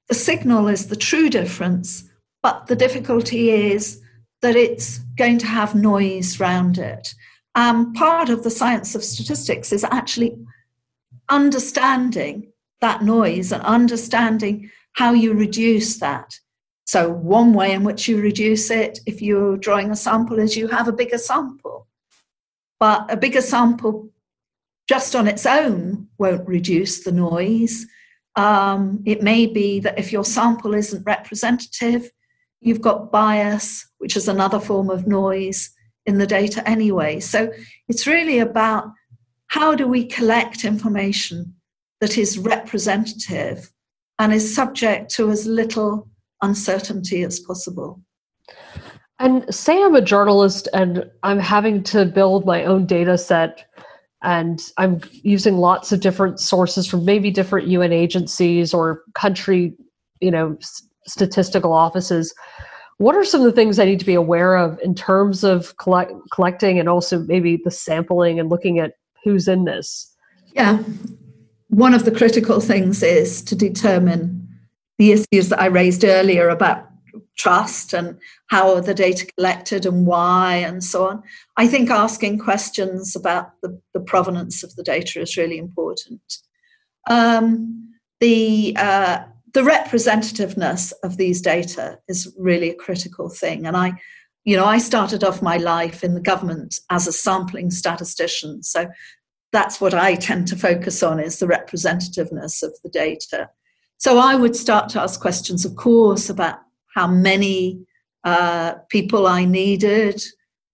the 0.07 0.15
signal 0.15 0.67
is 0.67 0.87
the 0.87 0.95
true 0.95 1.29
difference, 1.29 2.03
but 2.43 2.67
the 2.67 2.75
difficulty 2.75 3.49
is 3.49 4.01
that 4.41 4.55
it's 4.55 4.99
going 5.17 5.37
to 5.39 5.47
have 5.47 5.73
noise 5.75 6.39
around 6.39 6.77
it. 6.77 7.13
Um, 7.55 7.93
part 7.93 8.29
of 8.29 8.43
the 8.43 8.51
science 8.51 8.95
of 8.95 9.03
statistics 9.03 9.71
is 9.71 9.83
actually 9.83 10.37
understanding 11.29 12.51
that 12.81 13.03
noise 13.03 13.51
and 13.51 13.63
understanding 13.63 14.69
how 14.93 15.13
you 15.13 15.33
reduce 15.33 15.97
that. 15.99 16.39
So, 16.85 17.09
one 17.09 17.53
way 17.53 17.71
in 17.71 17.83
which 17.83 18.07
you 18.07 18.21
reduce 18.21 18.69
it, 18.69 18.99
if 19.07 19.21
you're 19.21 19.57
drawing 19.57 19.89
a 19.89 19.95
sample, 19.95 20.37
is 20.37 20.55
you 20.55 20.67
have 20.67 20.87
a 20.87 20.93
bigger 20.93 21.17
sample. 21.17 21.87
But 22.79 23.11
a 23.11 23.17
bigger 23.17 23.41
sample 23.41 24.09
just 24.87 25.15
on 25.15 25.27
its 25.27 25.45
own 25.45 26.09
won't 26.19 26.47
reduce 26.47 27.03
the 27.03 27.11
noise. 27.11 27.87
Um, 28.35 29.01
it 29.05 29.23
may 29.23 29.45
be 29.45 29.79
that 29.79 29.97
if 29.97 30.11
your 30.11 30.25
sample 30.25 30.73
isn't 30.73 31.03
representative, 31.05 32.11
you've 32.61 32.81
got 32.81 33.11
bias, 33.11 33.87
which 33.99 34.17
is 34.17 34.27
another 34.27 34.59
form 34.59 34.89
of 34.89 35.07
noise 35.07 35.69
in 36.05 36.17
the 36.17 36.27
data 36.27 36.67
anyway. 36.67 37.19
So 37.19 37.51
it's 37.87 38.05
really 38.07 38.39
about 38.39 38.91
how 39.47 39.75
do 39.75 39.87
we 39.87 40.05
collect 40.05 40.65
information 40.65 41.55
that 42.01 42.17
is 42.17 42.37
representative 42.37 43.71
and 44.19 44.33
is 44.33 44.53
subject 44.53 45.11
to 45.15 45.29
as 45.29 45.45
little 45.45 46.09
uncertainty 46.41 47.23
as 47.23 47.39
possible. 47.39 48.01
And 49.19 49.53
say 49.53 49.81
I'm 49.81 49.95
a 49.95 50.01
journalist 50.01 50.67
and 50.73 51.09
I'm 51.23 51.39
having 51.39 51.83
to 51.83 52.05
build 52.05 52.45
my 52.45 52.65
own 52.65 52.85
data 52.85 53.17
set 53.17 53.65
and 54.23 54.61
I'm 54.77 55.01
using 55.11 55.57
lots 55.57 55.91
of 55.91 55.99
different 55.99 56.39
sources 56.39 56.87
from 56.87 57.05
maybe 57.05 57.31
different 57.31 57.67
UN 57.67 57.91
agencies 57.91 58.73
or 58.73 59.03
country, 59.13 59.73
you 60.19 60.31
know, 60.31 60.57
s- 60.59 60.81
statistical 61.05 61.73
offices. 61.73 62.33
What 62.97 63.15
are 63.15 63.25
some 63.25 63.41
of 63.41 63.45
the 63.45 63.51
things 63.51 63.77
I 63.77 63.85
need 63.85 63.99
to 63.99 64.05
be 64.05 64.13
aware 64.13 64.55
of 64.55 64.79
in 64.81 64.95
terms 64.95 65.43
of 65.43 65.75
collect, 65.77 66.13
collecting 66.31 66.79
and 66.79 66.87
also 66.87 67.19
maybe 67.19 67.59
the 67.63 67.71
sampling 67.71 68.39
and 68.39 68.49
looking 68.49 68.79
at 68.79 68.93
who's 69.23 69.47
in 69.47 69.65
this? 69.65 70.11
Yeah. 70.53 70.81
One 71.69 71.93
of 71.93 72.05
the 72.05 72.11
critical 72.11 72.61
things 72.61 73.03
is 73.03 73.41
to 73.43 73.55
determine 73.55 74.47
the 74.97 75.11
issues 75.11 75.49
that 75.49 75.59
I 75.59 75.65
raised 75.65 76.05
earlier 76.05 76.47
about 76.47 76.87
trust 77.37 77.93
and 77.93 78.17
how 78.47 78.73
are 78.73 78.81
the 78.81 78.93
data 78.93 79.25
collected 79.37 79.85
and 79.85 80.05
why 80.05 80.55
and 80.55 80.83
so 80.83 81.07
on. 81.07 81.23
I 81.57 81.67
think 81.67 81.89
asking 81.89 82.39
questions 82.39 83.15
about 83.15 83.51
the, 83.61 83.79
the 83.93 83.99
provenance 83.99 84.63
of 84.63 84.75
the 84.75 84.83
data 84.83 85.21
is 85.21 85.37
really 85.37 85.57
important. 85.57 86.21
Um, 87.09 87.93
the 88.19 88.75
uh, 88.77 89.23
the 89.53 89.61
representativeness 89.61 90.91
of 91.03 91.15
these 91.17 91.41
data 91.41 91.99
is 92.07 92.33
really 92.37 92.69
a 92.69 92.75
critical 92.75 93.29
thing, 93.29 93.65
and 93.65 93.77
I, 93.77 93.93
you 94.43 94.57
know, 94.57 94.65
I 94.65 94.79
started 94.79 95.23
off 95.23 95.41
my 95.41 95.57
life 95.57 96.03
in 96.03 96.13
the 96.13 96.21
government 96.21 96.79
as 96.89 97.07
a 97.07 97.13
sampling 97.13 97.71
statistician, 97.71 98.63
so 98.63 98.87
that's 99.51 99.79
what 99.79 99.93
I 99.93 100.15
tend 100.15 100.47
to 100.49 100.57
focus 100.57 101.01
on 101.01 101.19
is 101.19 101.39
the 101.39 101.47
representativeness 101.47 102.61
of 102.63 102.73
the 102.83 102.89
data. 102.89 103.49
So 103.97 104.19
I 104.19 104.35
would 104.35 104.55
start 104.55 104.89
to 104.89 105.01
ask 105.01 105.21
questions, 105.21 105.63
of 105.63 105.77
course, 105.77 106.29
about 106.29 106.59
how 106.95 107.07
many 107.07 107.85
uh, 108.23 108.75
people 108.89 109.27
I 109.27 109.45
needed 109.45 110.21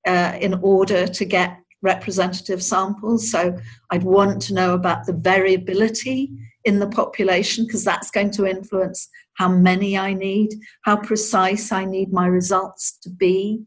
uh, 0.07 0.37
in 0.39 0.53
order 0.61 1.07
to 1.07 1.25
get 1.25 1.57
representative 1.81 2.63
samples. 2.63 3.29
So 3.31 3.57
I'd 3.89 4.03
want 4.03 4.41
to 4.43 4.53
know 4.53 4.73
about 4.73 5.05
the 5.05 5.13
variability 5.13 6.31
in 6.63 6.79
the 6.79 6.87
population 6.87 7.65
because 7.65 7.83
that's 7.83 8.11
going 8.11 8.31
to 8.31 8.45
influence 8.45 9.09
how 9.33 9.49
many 9.49 9.97
I 9.97 10.13
need, 10.13 10.49
how 10.83 10.97
precise 10.97 11.71
I 11.71 11.85
need 11.85 12.13
my 12.13 12.27
results 12.27 12.97
to 13.03 13.09
be, 13.09 13.63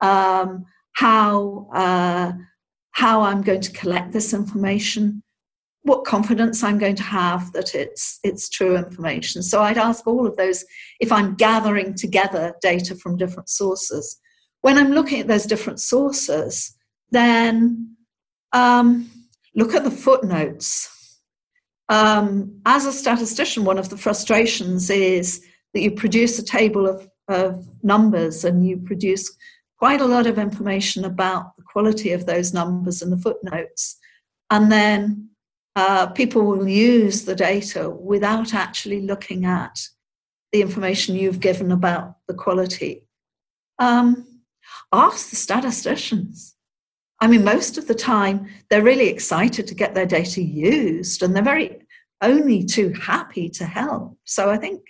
um, 0.00 0.64
how 0.92 1.68
uh, 1.74 2.32
how 2.92 3.20
I'm 3.22 3.42
going 3.42 3.60
to 3.60 3.72
collect 3.72 4.12
this 4.12 4.32
information, 4.32 5.22
what 5.86 6.04
confidence 6.04 6.64
I'm 6.64 6.78
going 6.78 6.96
to 6.96 7.02
have 7.02 7.52
that 7.52 7.74
it's 7.74 8.18
it's 8.24 8.48
true 8.48 8.76
information. 8.76 9.42
So 9.42 9.62
I'd 9.62 9.78
ask 9.78 10.06
all 10.06 10.26
of 10.26 10.36
those 10.36 10.64
if 11.00 11.12
I'm 11.12 11.36
gathering 11.36 11.94
together 11.94 12.54
data 12.60 12.96
from 12.96 13.16
different 13.16 13.48
sources. 13.48 14.18
When 14.62 14.78
I'm 14.78 14.90
looking 14.90 15.20
at 15.20 15.28
those 15.28 15.46
different 15.46 15.80
sources, 15.80 16.74
then 17.12 17.96
um, 18.52 19.08
look 19.54 19.74
at 19.74 19.84
the 19.84 19.90
footnotes. 19.90 20.92
Um, 21.88 22.60
as 22.66 22.84
a 22.84 22.92
statistician, 22.92 23.64
one 23.64 23.78
of 23.78 23.88
the 23.88 23.96
frustrations 23.96 24.90
is 24.90 25.40
that 25.72 25.82
you 25.82 25.92
produce 25.92 26.36
a 26.40 26.44
table 26.44 26.88
of, 26.88 27.08
of 27.28 27.64
numbers 27.84 28.44
and 28.44 28.66
you 28.66 28.78
produce 28.78 29.32
quite 29.78 30.00
a 30.00 30.06
lot 30.06 30.26
of 30.26 30.36
information 30.36 31.04
about 31.04 31.56
the 31.56 31.62
quality 31.62 32.10
of 32.10 32.26
those 32.26 32.52
numbers 32.52 33.02
in 33.02 33.10
the 33.10 33.18
footnotes. 33.18 33.96
And 34.50 34.72
then 34.72 35.30
uh, 35.76 36.06
people 36.06 36.42
will 36.42 36.66
use 36.66 37.26
the 37.26 37.34
data 37.34 37.90
without 37.90 38.54
actually 38.54 39.02
looking 39.02 39.44
at 39.44 39.86
the 40.50 40.62
information 40.62 41.14
you've 41.14 41.38
given 41.38 41.70
about 41.70 42.16
the 42.26 42.34
quality. 42.34 43.06
Um, 43.78 44.40
ask 44.90 45.28
the 45.28 45.36
statisticians. 45.36 46.54
I 47.20 47.26
mean, 47.26 47.44
most 47.44 47.76
of 47.76 47.86
the 47.88 47.94
time, 47.94 48.48
they're 48.70 48.82
really 48.82 49.08
excited 49.08 49.66
to 49.66 49.74
get 49.74 49.94
their 49.94 50.06
data 50.06 50.42
used 50.42 51.22
and 51.22 51.36
they're 51.36 51.42
very 51.42 51.82
only 52.22 52.64
too 52.64 52.94
happy 52.94 53.50
to 53.50 53.66
help. 53.66 54.16
So 54.24 54.50
I 54.50 54.56
think 54.56 54.80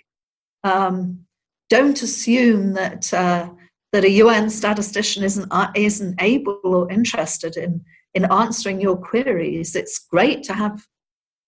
um, 0.63 1.25
don't 1.69 2.01
assume 2.01 2.73
that. 2.73 3.13
Uh, 3.13 3.49
that 3.93 4.03
a 4.03 4.11
UN 4.11 4.49
statistician 4.49 5.23
isn't 5.23 5.47
uh, 5.49 5.71
isn't 5.73 6.21
able 6.21 6.59
or 6.63 6.91
interested 6.91 7.55
in 7.55 7.83
in 8.13 8.25
answering 8.25 8.81
your 8.81 8.97
queries. 8.97 9.75
It's 9.75 9.99
great 9.99 10.43
to 10.43 10.53
have 10.53 10.85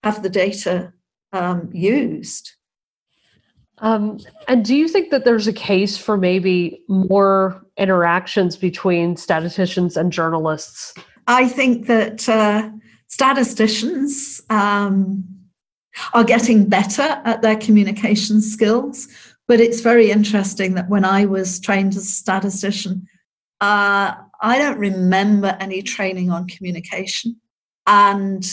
have 0.03 0.23
the 0.23 0.29
data 0.29 0.93
um, 1.33 1.69
used. 1.73 2.51
Um, 3.79 4.19
and 4.47 4.63
do 4.63 4.75
you 4.75 4.87
think 4.87 5.09
that 5.11 5.25
there's 5.25 5.47
a 5.47 5.53
case 5.53 5.97
for 5.97 6.17
maybe 6.17 6.83
more 6.87 7.65
interactions 7.77 8.57
between 8.57 9.15
statisticians 9.15 9.95
and 9.97 10.11
journalists? 10.11 10.93
I 11.27 11.47
think 11.47 11.87
that 11.87 12.27
uh, 12.27 12.69
statisticians 13.07 14.41
um, 14.49 15.23
are 16.13 16.23
getting 16.23 16.67
better 16.67 17.21
at 17.25 17.41
their 17.41 17.57
communication 17.57 18.41
skills. 18.41 19.07
But 19.47 19.59
it's 19.59 19.81
very 19.81 20.11
interesting 20.11 20.75
that 20.75 20.89
when 20.89 21.03
I 21.03 21.25
was 21.25 21.59
trained 21.59 21.95
as 21.95 22.03
a 22.03 22.11
statistician, 22.11 23.07
uh, 23.61 24.13
I 24.41 24.57
don't 24.57 24.77
remember 24.77 25.57
any 25.59 25.81
training 25.81 26.31
on 26.31 26.47
communication. 26.47 27.37
And 27.87 28.43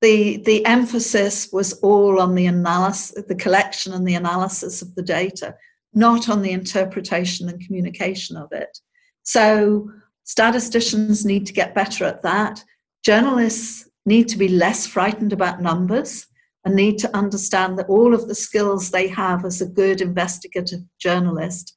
the 0.00 0.38
the 0.38 0.64
emphasis 0.66 1.48
was 1.52 1.74
all 1.80 2.20
on 2.20 2.34
the 2.34 2.46
analysis, 2.46 3.24
the 3.26 3.34
collection 3.34 3.92
and 3.92 4.06
the 4.06 4.14
analysis 4.14 4.82
of 4.82 4.94
the 4.94 5.02
data, 5.02 5.54
not 5.94 6.28
on 6.28 6.42
the 6.42 6.52
interpretation 6.52 7.48
and 7.48 7.64
communication 7.64 8.36
of 8.36 8.52
it. 8.52 8.78
So 9.22 9.90
statisticians 10.24 11.24
need 11.24 11.46
to 11.46 11.52
get 11.52 11.74
better 11.74 12.04
at 12.04 12.22
that. 12.22 12.62
Journalists 13.04 13.88
need 14.04 14.28
to 14.28 14.38
be 14.38 14.48
less 14.48 14.86
frightened 14.86 15.32
about 15.32 15.62
numbers 15.62 16.26
and 16.64 16.74
need 16.74 16.98
to 16.98 17.16
understand 17.16 17.78
that 17.78 17.88
all 17.88 18.14
of 18.14 18.28
the 18.28 18.34
skills 18.34 18.90
they 18.90 19.08
have 19.08 19.44
as 19.44 19.60
a 19.60 19.66
good 19.66 20.00
investigative 20.00 20.80
journalist 20.98 21.76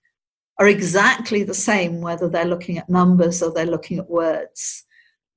are 0.60 0.68
exactly 0.68 1.44
the 1.44 1.54
same 1.54 2.02
whether 2.02 2.28
they're 2.28 2.46
looking 2.46 2.78
at 2.78 2.90
numbers 2.90 3.42
or 3.42 3.52
they're 3.52 3.66
looking 3.66 3.98
at 3.98 4.10
words. 4.10 4.86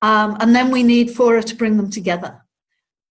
Um, 0.01 0.35
and 0.41 0.53
then 0.53 0.69
we 0.69 0.83
need 0.83 1.11
Fora 1.11 1.41
to 1.43 1.55
bring 1.55 1.77
them 1.77 1.89
together. 1.89 2.41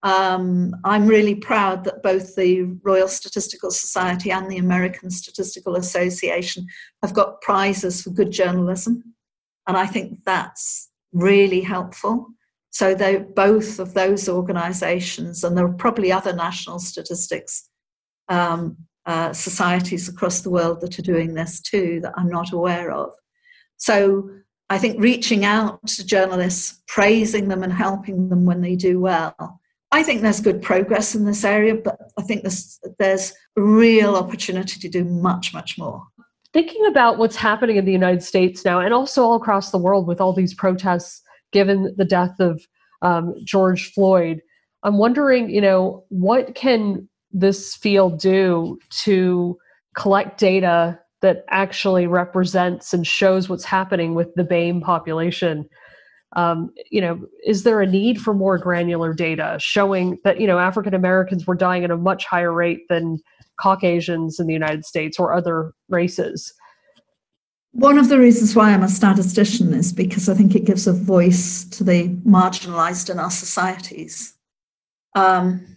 Um, 0.03 0.77
I'm 0.85 1.07
really 1.07 1.35
proud 1.35 1.85
that 1.85 2.03
both 2.03 2.35
the 2.35 2.65
Royal 2.83 3.09
Statistical 3.09 3.71
Society 3.71 4.31
and 4.31 4.51
the 4.51 4.59
American 4.59 5.11
Statistical 5.11 5.77
Association 5.77 6.67
have 7.03 7.15
got 7.15 7.41
prizes 7.41 8.03
for 8.03 8.11
good 8.11 8.31
journalism. 8.31 9.15
And 9.67 9.77
I 9.77 9.87
think 9.87 10.25
that's 10.25 10.91
really 11.13 11.61
helpful. 11.61 12.27
So 12.71 12.95
both 13.35 13.79
of 13.79 13.95
those 13.95 14.29
organisations, 14.29 15.45
and 15.45 15.57
there 15.57 15.67
are 15.67 15.73
probably 15.73 16.11
other 16.11 16.33
national 16.35 16.81
statistics 16.81 17.69
um, 18.29 18.77
uh, 19.07 19.33
societies 19.33 20.09
across 20.09 20.41
the 20.41 20.51
world 20.51 20.81
that 20.81 20.99
are 20.99 21.03
doing 21.03 21.35
this 21.35 21.61
too 21.61 22.01
that 22.03 22.15
I'm 22.17 22.29
not 22.29 22.53
aware 22.53 22.91
of. 22.91 23.11
So 23.77 24.31
I 24.71 24.79
think 24.79 25.01
reaching 25.01 25.45
out 25.45 25.85
to 25.89 26.07
journalists, 26.07 26.83
praising 26.87 27.49
them 27.49 27.63
and 27.63 27.73
helping 27.73 28.29
them 28.29 28.45
when 28.45 28.61
they 28.61 28.77
do 28.77 29.01
well, 29.01 29.61
I 29.91 30.03
think 30.03 30.23
there's 30.23 30.41
good 30.41 30.63
progress 30.63 31.15
in 31.15 31.27
this 31.27 31.45
area, 31.45 31.75
but 31.75 31.99
I 32.19 32.23
think 32.23 32.43
there's, 32.43 32.81
there's 32.99 33.35
real 33.57 34.17
opportunity 34.17 34.81
to 34.81 34.89
do 34.89 35.05
much, 35.05 35.53
much 35.53 35.77
more. 35.77 36.03
Thinking 36.55 36.87
about 36.87 37.19
what's 37.19 37.37
happening 37.37 37.77
in 37.77 37.85
the 37.85 37.93
United 37.93 38.23
States 38.23 38.65
now 38.65 38.81
and 38.81 38.95
also 38.95 39.23
all 39.23 39.35
across 39.35 39.71
the 39.71 39.79
world 39.79 40.07
with 40.07 40.21
all 40.21 40.33
these 40.33 40.55
protests, 40.55 41.23
given 41.53 41.95
the 41.99 42.05
death 42.05 42.35
of 42.39 42.65
um, 43.03 43.35
George 43.45 43.93
Floyd, 43.93 44.41
I'm 44.83 44.99
wondering, 44.99 45.51
you 45.51 45.61
know, 45.61 46.05
what 46.09 46.55
can 46.55 47.09
this 47.33 47.75
field 47.77 48.19
do 48.21 48.79
to 49.05 49.59
collect 49.95 50.39
data 50.39 50.99
that 51.21 51.45
actually 51.49 52.07
represents 52.07 52.93
and 52.93 53.07
shows 53.07 53.49
what's 53.49 53.65
happening 53.65 54.15
with 54.15 54.35
the 54.35 54.45
BAME 54.45 54.83
population 54.83 55.69
um, 56.35 56.73
you 56.91 57.01
know, 57.01 57.21
is 57.45 57.63
there 57.63 57.81
a 57.81 57.87
need 57.87 58.21
for 58.21 58.33
more 58.33 58.57
granular 58.57 59.13
data 59.13 59.57
showing 59.61 60.19
that 60.25 60.41
you 60.41 60.47
know 60.47 60.59
African 60.59 60.95
Americans 60.95 61.47
were 61.47 61.55
dying 61.55 61.85
at 61.85 61.91
a 61.91 61.97
much 61.97 62.25
higher 62.25 62.53
rate 62.53 62.89
than 62.89 63.19
Caucasians 63.61 64.41
in 64.41 64.47
the 64.47 64.53
United 64.53 64.85
States 64.85 65.19
or 65.19 65.33
other 65.33 65.73
races? 65.89 66.53
One 67.73 67.99
of 67.99 68.09
the 68.09 68.19
reasons 68.19 68.55
why 68.55 68.73
I'm 68.73 68.83
a 68.83 68.89
statistician 68.89 69.73
is 69.73 69.93
because 69.93 70.29
I 70.29 70.35
think 70.35 70.55
it 70.55 70.65
gives 70.65 70.87
a 70.87 70.93
voice 70.93 71.65
to 71.71 71.85
the 71.85 72.09
marginalized 72.27 73.11
in 73.11 73.19
our 73.19 73.31
societies. 73.31 74.35
Um, 75.15 75.72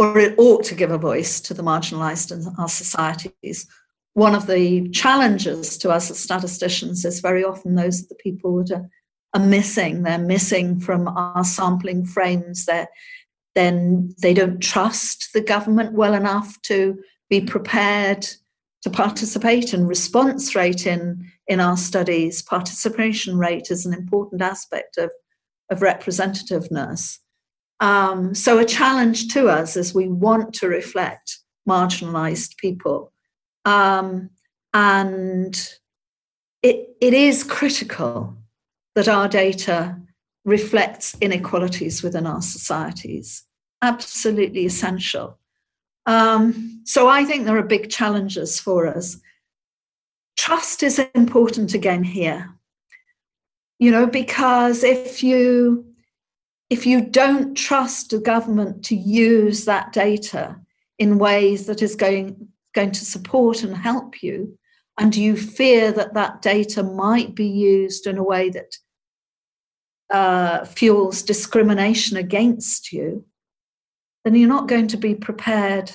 or 0.00 0.18
it 0.18 0.34
ought 0.38 0.64
to 0.64 0.74
give 0.74 0.90
a 0.90 0.98
voice 0.98 1.40
to 1.42 1.54
the 1.54 1.62
marginalized 1.62 2.32
in 2.32 2.52
our 2.58 2.68
societies. 2.68 3.68
One 4.14 4.34
of 4.34 4.46
the 4.46 4.88
challenges 4.88 5.78
to 5.78 5.90
us 5.90 6.10
as 6.10 6.18
statisticians 6.18 7.04
is 7.04 7.20
very 7.20 7.44
often 7.44 7.74
those 7.74 8.02
are 8.02 8.08
the 8.08 8.16
people 8.16 8.64
that 8.64 8.72
are 8.72 8.90
are 9.34 9.44
missing. 9.44 10.02
They're 10.02 10.18
missing 10.18 10.80
from 10.80 11.08
our 11.08 11.44
sampling 11.44 12.04
frames. 12.04 12.66
They're, 12.66 12.88
then 13.54 14.14
they 14.20 14.34
don't 14.34 14.60
trust 14.60 15.30
the 15.32 15.40
government 15.40 15.94
well 15.94 16.14
enough 16.14 16.60
to 16.62 16.98
be 17.28 17.40
prepared 17.40 18.26
to 18.82 18.90
participate 18.90 19.72
and 19.72 19.86
response 19.86 20.54
rate 20.54 20.86
in, 20.86 21.30
in 21.46 21.60
our 21.60 21.76
studies. 21.76 22.42
Participation 22.42 23.38
rate 23.38 23.70
is 23.70 23.84
an 23.84 23.92
important 23.92 24.42
aspect 24.42 24.96
of, 24.96 25.10
of 25.70 25.80
representativeness. 25.80 27.18
Um, 27.80 28.34
so, 28.34 28.58
a 28.58 28.64
challenge 28.64 29.28
to 29.34 29.48
us 29.48 29.76
is 29.76 29.94
we 29.94 30.08
want 30.08 30.54
to 30.54 30.68
reflect 30.68 31.38
marginalized 31.68 32.56
people. 32.56 33.12
Um, 33.64 34.30
and 34.72 35.56
it, 36.62 36.96
it 37.00 37.14
is 37.14 37.44
critical 37.44 38.36
that 38.94 39.08
our 39.08 39.28
data 39.28 39.96
reflects 40.44 41.16
inequalities 41.20 42.02
within 42.02 42.26
our 42.26 42.42
societies. 42.42 43.44
Absolutely 43.82 44.66
essential. 44.66 45.38
Um, 46.06 46.82
so 46.84 47.08
I 47.08 47.24
think 47.24 47.44
there 47.44 47.56
are 47.56 47.62
big 47.62 47.90
challenges 47.90 48.58
for 48.58 48.86
us. 48.86 49.18
Trust 50.36 50.82
is 50.82 50.98
important 51.14 51.74
again 51.74 52.02
here. 52.02 52.50
You 53.78 53.90
know, 53.90 54.06
because 54.06 54.82
if 54.82 55.22
you 55.22 55.89
if 56.70 56.86
you 56.86 57.00
don't 57.00 57.56
trust 57.56 58.10
the 58.10 58.20
government 58.20 58.84
to 58.86 58.94
use 58.94 59.64
that 59.64 59.92
data 59.92 60.56
in 60.98 61.18
ways 61.18 61.66
that 61.66 61.82
is 61.82 61.96
going 61.96 62.48
going 62.72 62.92
to 62.92 63.04
support 63.04 63.64
and 63.64 63.76
help 63.76 64.22
you, 64.22 64.56
and 64.96 65.16
you 65.16 65.36
fear 65.36 65.90
that 65.90 66.14
that 66.14 66.40
data 66.40 66.84
might 66.84 67.34
be 67.34 67.48
used 67.48 68.06
in 68.06 68.16
a 68.16 68.22
way 68.22 68.48
that 68.50 68.76
uh, 70.10 70.64
fuels 70.64 71.22
discrimination 71.22 72.16
against 72.16 72.92
you, 72.92 73.24
then 74.24 74.36
you're 74.36 74.48
not 74.48 74.68
going 74.68 74.86
to 74.86 74.96
be 74.96 75.14
prepared 75.14 75.90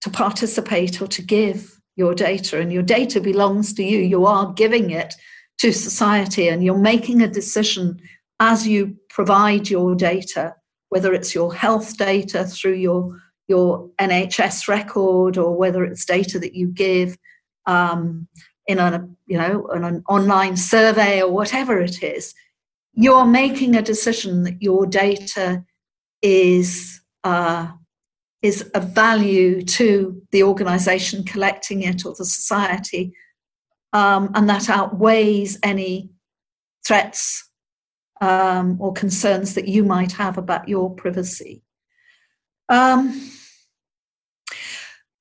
to 0.00 0.10
participate 0.10 1.02
or 1.02 1.06
to 1.08 1.22
give 1.22 1.78
your 1.96 2.14
data. 2.14 2.60
And 2.60 2.72
your 2.72 2.82
data 2.82 3.20
belongs 3.20 3.74
to 3.74 3.82
you. 3.82 3.98
You 3.98 4.24
are 4.24 4.52
giving 4.52 4.90
it 4.90 5.14
to 5.58 5.72
society 5.72 6.48
and 6.48 6.62
you're 6.64 6.78
making 6.78 7.20
a 7.20 7.28
decision 7.28 8.00
as 8.40 8.66
you 8.66 8.96
provide 9.08 9.68
your 9.68 9.94
data, 9.94 10.54
whether 10.88 11.12
it's 11.12 11.34
your 11.34 11.54
health 11.54 11.96
data 11.96 12.44
through 12.44 12.74
your, 12.74 13.20
your 13.48 13.90
NHS 14.00 14.68
record 14.68 15.36
or 15.36 15.56
whether 15.56 15.84
it's 15.84 16.04
data 16.04 16.38
that 16.38 16.54
you 16.54 16.68
give 16.68 17.16
um, 17.66 18.28
in 18.66 18.78
a 18.78 19.08
you 19.26 19.38
know 19.38 19.66
in 19.74 19.82
an 19.82 20.02
online 20.08 20.56
survey 20.56 21.22
or 21.22 21.30
whatever 21.30 21.80
it 21.80 22.02
is, 22.02 22.34
you're 22.92 23.24
making 23.24 23.74
a 23.74 23.82
decision 23.82 24.42
that 24.44 24.60
your 24.60 24.86
data 24.86 25.64
is 26.22 27.00
uh, 27.24 27.68
is 28.42 28.62
of 28.74 28.94
value 28.94 29.62
to 29.62 30.22
the 30.30 30.42
organisation 30.42 31.24
collecting 31.24 31.82
it 31.82 32.04
or 32.04 32.14
the 32.14 32.24
society, 32.24 33.12
um, 33.92 34.30
and 34.34 34.48
that 34.48 34.68
outweighs 34.68 35.58
any 35.62 36.10
threats 36.86 37.47
um, 38.20 38.76
or 38.80 38.92
concerns 38.92 39.54
that 39.54 39.68
you 39.68 39.84
might 39.84 40.12
have 40.12 40.38
about 40.38 40.68
your 40.68 40.94
privacy. 40.94 41.62
Um, 42.68 43.30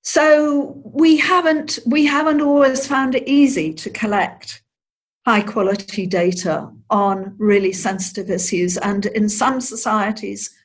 so 0.03 0.81
we 0.85 1.17
haven't 1.17 1.79
we 1.85 2.05
haven't 2.05 2.41
always 2.41 2.87
found 2.87 3.13
it 3.13 3.27
easy 3.27 3.73
to 3.73 3.89
collect 3.89 4.61
high 5.25 5.41
quality 5.41 6.07
data 6.07 6.71
on 6.89 7.35
really 7.37 7.73
sensitive 7.73 8.29
issues. 8.29 8.77
And 8.77 9.07
in 9.07 9.27
some 9.27 9.59
societies, 9.59 10.55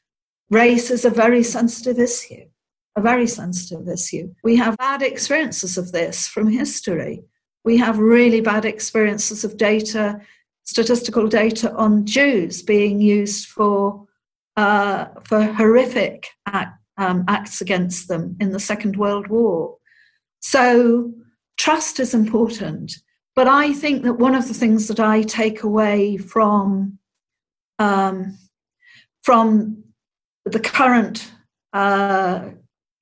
race 0.51 0.89
is 0.91 1.05
a 1.05 1.11
very 1.11 1.43
sensitive 1.43 1.99
issue, 1.99 2.45
a 2.95 3.01
very 3.01 3.27
sensitive 3.27 3.89
issue. 3.89 4.33
We 4.45 4.55
have 4.57 4.77
bad 4.77 5.03
experiences 5.03 5.77
of 5.77 5.91
this 5.91 6.29
from 6.29 6.47
history. 6.47 7.25
We 7.65 7.79
have 7.79 7.99
really 7.99 8.41
bad 8.41 8.65
experiences 8.65 9.43
of 9.43 9.57
data, 9.57 10.21
statistical 10.65 11.29
data 11.29 11.73
on 11.75 12.07
Jews 12.07 12.63
being 12.63 13.01
used 13.01 13.49
for 13.49 14.07
uh, 14.57 15.07
for 15.25 15.43
horrific 15.45 16.29
act, 16.47 16.79
um, 16.99 17.25
acts 17.27 17.61
against 17.63 18.09
them 18.09 18.37
in 18.39 18.51
the 18.51 18.61
Second 18.61 18.97
World 18.97 19.29
War. 19.29 19.79
So, 20.41 21.13
trust 21.57 21.99
is 22.01 22.13
important. 22.13 22.93
But 23.35 23.49
I 23.49 23.73
think 23.73 24.03
that 24.03 24.15
one 24.15 24.35
of 24.35 24.47
the 24.47 24.55
things 24.55 24.89
that 24.89 25.01
I 25.01 25.23
take 25.23 25.63
away 25.63 26.19
from 26.19 26.99
um, 27.79 28.37
from 29.23 29.85
the 30.45 30.61
current 30.61 31.33
uh, 31.73 32.51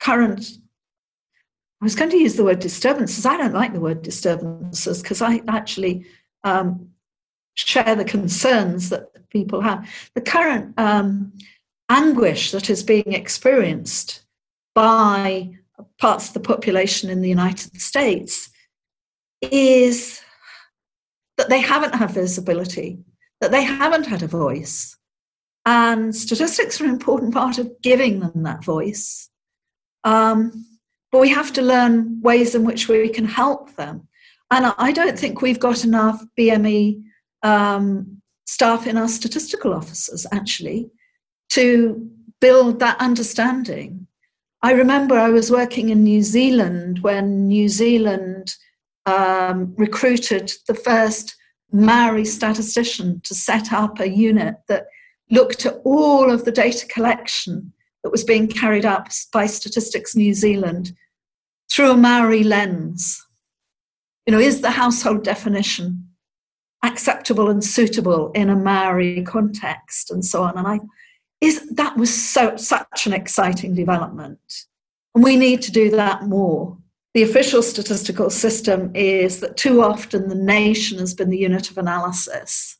current 0.01 0.47
I 1.81 1.87
was 1.87 1.95
going 1.95 2.11
to 2.11 2.19
use 2.19 2.37
the 2.37 2.45
word 2.45 2.59
disturbances. 2.59 3.25
I 3.25 3.39
don't 3.39 3.55
like 3.55 3.73
the 3.73 3.81
word 3.81 4.03
disturbances 4.03 5.01
because 5.01 5.23
I 5.23 5.41
actually 5.49 6.05
um, 6.45 6.91
share 7.55 7.95
the 7.95 8.05
concerns 8.05 8.91
that 8.91 9.29
people 9.31 9.61
have. 9.61 9.89
The 10.15 10.21
current 10.21 10.79
um, 10.79 11.33
anguish 11.89 12.53
that 12.53 12.71
is 12.71 12.83
being 12.83 13.13
experienced 13.13 14.23
by 14.75 15.57
parts 15.99 16.29
of 16.29 16.35
the 16.35 16.41
population 16.41 17.11
in 17.11 17.21
the 17.21 17.29
United 17.29 17.81
States 17.81 18.51
is 19.41 20.21
that 21.37 21.49
they 21.49 21.61
haven't 21.61 21.95
had 21.95 22.11
visibility, 22.11 22.99
that 23.41 23.51
they 23.51 23.63
haven't 23.63 24.07
had 24.07 24.23
a 24.23 24.27
voice. 24.27 24.97
And 25.67 26.15
statistics 26.15 26.81
are 26.81 26.85
an 26.85 26.91
important 26.91 27.35
part 27.35 27.59
of 27.59 27.71
giving 27.83 28.21
them 28.21 28.43
that 28.43 28.65
voice. 28.65 29.29
Um, 30.05 30.67
but 31.13 31.21
we 31.21 31.29
have 31.31 31.53
to 31.55 31.63
learn 31.63 32.21
ways 32.23 32.55
in 32.55 32.65
which 32.65 32.89
we 32.89 33.09
can 33.09 33.25
help 33.25 33.75
them. 33.77 34.09
And 34.51 34.73
I 34.79 34.93
don't 34.93 35.19
think 35.19 35.43
we've 35.43 35.61
got 35.61 35.85
enough 35.85 36.23
BME 36.39 37.03
um, 37.43 38.21
staff 38.47 38.87
in 38.87 38.97
our 38.97 39.09
statistical 39.09 39.73
offices, 39.73 40.27
actually, 40.33 40.91
to 41.51 42.11
build 42.41 42.81
that 42.81 43.01
understanding. 43.01 44.07
I 44.63 44.73
remember 44.73 45.15
I 45.15 45.31
was 45.31 45.51
working 45.51 45.89
in 45.89 46.05
New 46.05 46.23
Zealand 46.23 46.99
when 47.01 47.49
New 47.49 47.69
Zealand 47.69 48.55
um, 49.07 49.75
recruited 49.77 50.53
the 50.67 50.75
first 50.75 51.37
Maori 51.73 52.25
statistician 52.25 53.21
to 53.25 53.35
set 53.35 53.73
up 53.73 54.01
a 54.01 54.09
unit 54.09 54.57
that 54.69 54.87
looked 55.31 55.65
at 55.65 55.81
all 55.85 56.31
of 56.31 56.45
the 56.45 56.53
data 56.53 56.87
collection 56.87 57.73
that 58.03 58.11
was 58.11 58.25
being 58.25 58.49
carried 58.49 58.85
out 58.85 59.15
by 59.33 59.47
Statistics 59.47 60.17
New 60.17 60.35
Zealand 60.35 60.93
through 61.71 61.93
a 61.93 61.97
Maori 61.97 62.43
lens. 62.43 63.25
You 64.27 64.33
know, 64.33 64.41
is 64.41 64.61
the 64.61 64.73
household 64.73 65.25
definition 65.25 66.10
acceptable 66.83 67.51
and 67.51 67.63
suitable 67.63 68.31
in 68.33 68.49
a 68.49 68.57
Maori 68.57 69.23
context 69.23 70.11
and 70.11 70.25
so 70.25 70.43
on? 70.43 70.57
And 70.57 70.67
I 70.67 70.81
is 71.41 71.67
that 71.71 71.97
was 71.97 72.15
so 72.15 72.57
such 72.57 73.07
an 73.07 73.13
exciting 73.13 73.75
development. 73.75 74.67
And 75.15 75.25
we 75.25 75.37
need 75.37 75.63
to 75.63 75.73
do 75.73 75.91
that 75.91 76.25
more. 76.25 76.77
The 77.15 77.23
official 77.23 77.63
statistical 77.63 78.31
system 78.31 78.93
is 78.95 79.41
that 79.41 79.57
too 79.57 79.83
often 79.83 80.29
the 80.29 80.35
nation 80.35 80.99
has 80.99 81.13
been 81.15 81.31
the 81.31 81.39
unit 81.39 81.71
of 81.71 81.79
analysis 81.79 82.77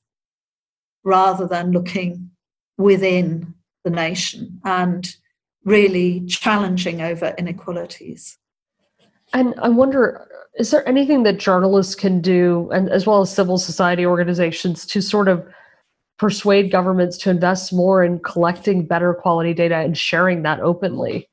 rather 1.03 1.49
than 1.49 1.73
looking 1.73 2.31
within 2.79 3.55
the 3.83 3.91
nation 3.91 4.61
and 4.65 5.17
really 5.65 6.25
challenging 6.27 7.03
over 7.03 7.35
inequalities. 7.37 8.39
And 9.33 9.55
I 9.61 9.69
wonder, 9.69 10.27
is 10.57 10.71
there 10.71 10.87
anything 10.89 11.23
that 11.23 11.39
journalists 11.39 11.95
can 11.95 12.21
do, 12.21 12.71
and 12.73 12.89
as 12.89 13.07
well 13.07 13.21
as 13.21 13.33
civil 13.33 13.59
society 13.59 14.05
organizations, 14.05 14.85
to 14.87 15.01
sort 15.01 15.29
of 15.29 15.47
persuade 16.19 16.71
governments 16.71 17.17
to 17.17 17.31
invest 17.31 17.73
more 17.73 18.05
in 18.05 18.19
collecting 18.19 18.87
better 18.87 19.15
quality 19.15 19.55
data 19.55 19.77
and 19.77 19.97
sharing 19.97 20.43
that 20.43 20.61
openly? 20.61 21.29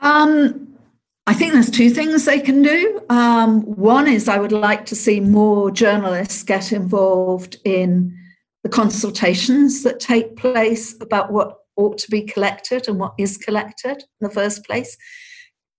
Um, 0.00 0.76
I 1.26 1.34
think 1.34 1.52
there's 1.52 1.70
two 1.70 1.90
things 1.90 2.24
they 2.24 2.40
can 2.40 2.62
do. 2.62 3.02
Um, 3.10 3.62
one 3.62 4.06
is 4.06 4.28
I 4.28 4.38
would 4.38 4.52
like 4.52 4.86
to 4.86 4.94
see 4.94 5.18
more 5.20 5.70
journalists 5.70 6.42
get 6.42 6.72
involved 6.72 7.56
in 7.64 8.16
the 8.62 8.68
consultations 8.68 9.82
that 9.82 10.00
take 10.00 10.36
place 10.36 10.94
about 11.00 11.32
what 11.32 11.58
ought 11.76 11.98
to 11.98 12.10
be 12.10 12.22
collected 12.22 12.88
and 12.88 12.98
what 12.98 13.14
is 13.18 13.36
collected 13.36 13.96
in 13.98 14.28
the 14.28 14.30
first 14.30 14.64
place. 14.64 14.96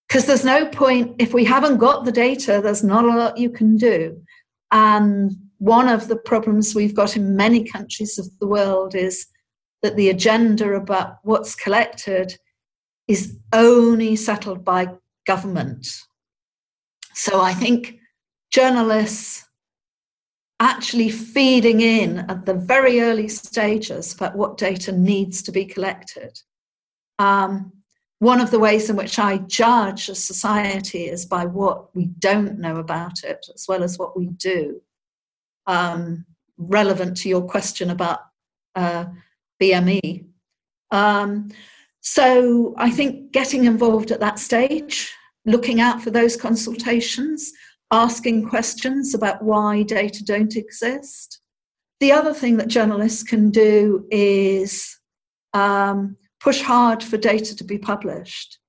Because 0.08 0.26
there's 0.26 0.46
no 0.46 0.66
point, 0.68 1.16
if 1.20 1.34
we 1.34 1.44
haven't 1.44 1.78
got 1.78 2.06
the 2.06 2.12
data, 2.12 2.62
there's 2.64 2.84
not 2.84 3.04
a 3.04 3.10
lot 3.10 3.38
you 3.38 3.50
can 3.50 3.76
do. 3.76 4.22
And 4.72 5.32
one 5.58 5.90
of 5.90 6.08
the 6.08 6.16
problems 6.16 6.74
we've 6.74 6.96
got 6.96 7.16
in 7.16 7.36
many 7.36 7.64
countries 7.64 8.18
of 8.18 8.28
the 8.40 8.48
world 8.48 8.96
is 8.96 9.26
that 9.82 9.96
the 9.96 10.10
agenda 10.10 10.74
about 10.74 11.18
what's 11.24 11.56
collected 11.56 12.38
is 13.08 13.38
only 13.54 14.16
settled 14.16 14.64
by 14.64 14.88
government. 15.26 15.88
So 17.14 17.42
I 17.42 17.54
think 17.54 17.98
journalists 18.52 19.46
actually 20.60 21.10
feeding 21.10 21.82
in 21.82 22.20
at 22.30 22.46
the 22.46 22.54
very 22.54 23.02
early 23.02 23.28
stages 23.28 24.14
about 24.14 24.36
what 24.36 24.58
data 24.58 24.92
needs 24.92 25.42
to 25.44 25.52
be 25.52 25.66
collected 25.66 26.40
um, 27.20 27.72
one 28.20 28.42
of 28.42 28.50
the 28.50 28.60
ways 28.60 28.90
in 28.90 28.96
which 28.96 29.20
I 29.20 29.38
judge 29.38 30.10
a 30.10 30.16
society 30.16 31.06
is 31.06 31.26
by 31.26 31.46
what 31.46 31.96
we 31.96 32.06
don't 32.06 32.60
know 32.60 32.78
about 32.78 33.24
it, 33.24 33.46
as 33.54 33.66
well 33.68 33.84
as 33.84 33.98
what 33.98 34.18
we 34.18 34.28
do. 34.28 34.82
Um, 35.68 36.26
relevant 36.58 37.18
to 37.18 37.30
your 37.30 37.44
question 37.44 37.92
about 37.92 38.20
uh, 38.76 39.06
BME. 39.62 40.26
Um, 40.92 41.52
so 42.02 42.74
I 42.78 42.90
think 42.90 43.32
getting 43.32 43.66
involved 43.66 44.12
at 44.12 44.22
that 44.22 44.40
stage, 44.40 45.14
looking 45.46 45.80
out 45.80 46.02
for 46.02 46.10
those 46.10 46.38
consultations, 46.38 47.52
asking 47.92 48.50
questions 48.50 49.14
about 49.14 49.44
why 49.44 49.84
data 49.84 50.24
don't 50.24 50.56
exist. 50.56 51.40
The 52.00 52.12
other 52.12 52.34
thing 52.34 52.58
that 52.58 52.68
journalists 52.68 53.24
can 53.24 53.50
do 53.50 54.06
is 54.12 54.98
um, 55.54 56.18
push 56.40 56.62
hard 56.62 57.04
for 57.04 57.18
data 57.18 57.56
to 57.56 57.64
be 57.64 57.78
published. 57.78 58.60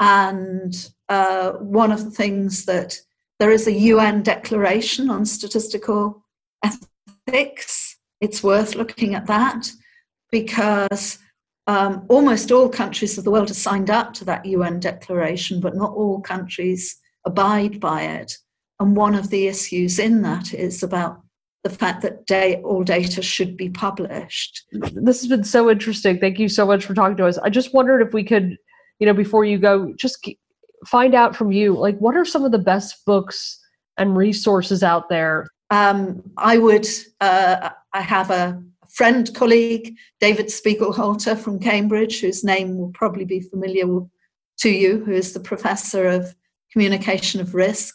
And 0.00 0.74
uh, 1.08 1.52
one 1.52 1.92
of 1.92 2.04
the 2.04 2.10
things 2.10 2.64
that 2.66 2.98
there 3.38 3.50
is 3.50 3.66
a 3.66 3.72
UN 3.72 4.22
declaration 4.22 5.10
on 5.10 5.24
statistical 5.24 6.24
ethics. 6.62 7.96
It's 8.20 8.42
worth 8.42 8.74
looking 8.74 9.14
at 9.14 9.26
that 9.26 9.70
because 10.30 11.18
um, 11.66 12.06
almost 12.08 12.52
all 12.52 12.68
countries 12.68 13.18
of 13.18 13.24
the 13.24 13.30
world 13.30 13.48
have 13.48 13.56
signed 13.56 13.90
up 13.90 14.12
to 14.14 14.24
that 14.26 14.44
UN 14.46 14.80
declaration, 14.80 15.60
but 15.60 15.76
not 15.76 15.92
all 15.92 16.20
countries 16.20 16.96
abide 17.24 17.80
by 17.80 18.02
it. 18.02 18.36
And 18.80 18.96
one 18.96 19.14
of 19.14 19.30
the 19.30 19.46
issues 19.46 19.98
in 19.98 20.22
that 20.22 20.52
is 20.52 20.82
about 20.82 21.23
the 21.64 21.70
fact 21.70 22.02
that 22.02 22.26
day, 22.26 22.60
all 22.62 22.84
data 22.84 23.22
should 23.22 23.56
be 23.56 23.70
published. 23.70 24.64
This 24.70 25.20
has 25.22 25.28
been 25.28 25.44
so 25.44 25.70
interesting. 25.70 26.20
Thank 26.20 26.38
you 26.38 26.48
so 26.48 26.66
much 26.66 26.84
for 26.84 26.92
talking 26.92 27.16
to 27.16 27.26
us. 27.26 27.38
I 27.38 27.48
just 27.48 27.72
wondered 27.72 28.02
if 28.02 28.12
we 28.12 28.22
could, 28.22 28.58
you 28.98 29.06
know, 29.06 29.14
before 29.14 29.46
you 29.46 29.56
go, 29.56 29.94
just 29.96 30.28
find 30.86 31.14
out 31.14 31.34
from 31.34 31.52
you, 31.52 31.72
like, 31.74 31.98
what 31.98 32.16
are 32.16 32.24
some 32.26 32.44
of 32.44 32.52
the 32.52 32.58
best 32.58 33.04
books 33.06 33.58
and 33.96 34.14
resources 34.14 34.82
out 34.82 35.08
there? 35.08 35.46
Um, 35.70 36.22
I 36.36 36.58
would, 36.58 36.86
uh, 37.22 37.70
I 37.94 38.00
have 38.02 38.30
a 38.30 38.62
friend, 38.90 39.34
colleague, 39.34 39.96
David 40.20 40.46
Spiegelhalter 40.46 41.36
from 41.36 41.58
Cambridge, 41.58 42.20
whose 42.20 42.44
name 42.44 42.76
will 42.76 42.90
probably 42.90 43.24
be 43.24 43.40
familiar 43.40 43.86
to 44.58 44.68
you, 44.68 45.02
who 45.02 45.12
is 45.12 45.32
the 45.32 45.40
professor 45.40 46.06
of 46.06 46.34
communication 46.70 47.40
of 47.40 47.54
risk, 47.54 47.94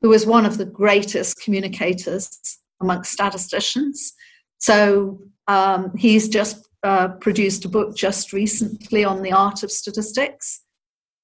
who 0.00 0.08
was 0.08 0.24
one 0.24 0.46
of 0.46 0.56
the 0.56 0.64
greatest 0.64 1.42
communicators 1.42 2.58
amongst 2.80 3.12
statisticians. 3.12 4.12
So 4.58 5.20
um, 5.48 5.96
he's 5.96 6.28
just 6.28 6.68
uh, 6.82 7.08
produced 7.20 7.64
a 7.64 7.68
book 7.68 7.96
just 7.96 8.32
recently 8.32 9.04
on 9.04 9.22
the 9.22 9.32
art 9.32 9.62
of 9.62 9.70
statistics. 9.70 10.62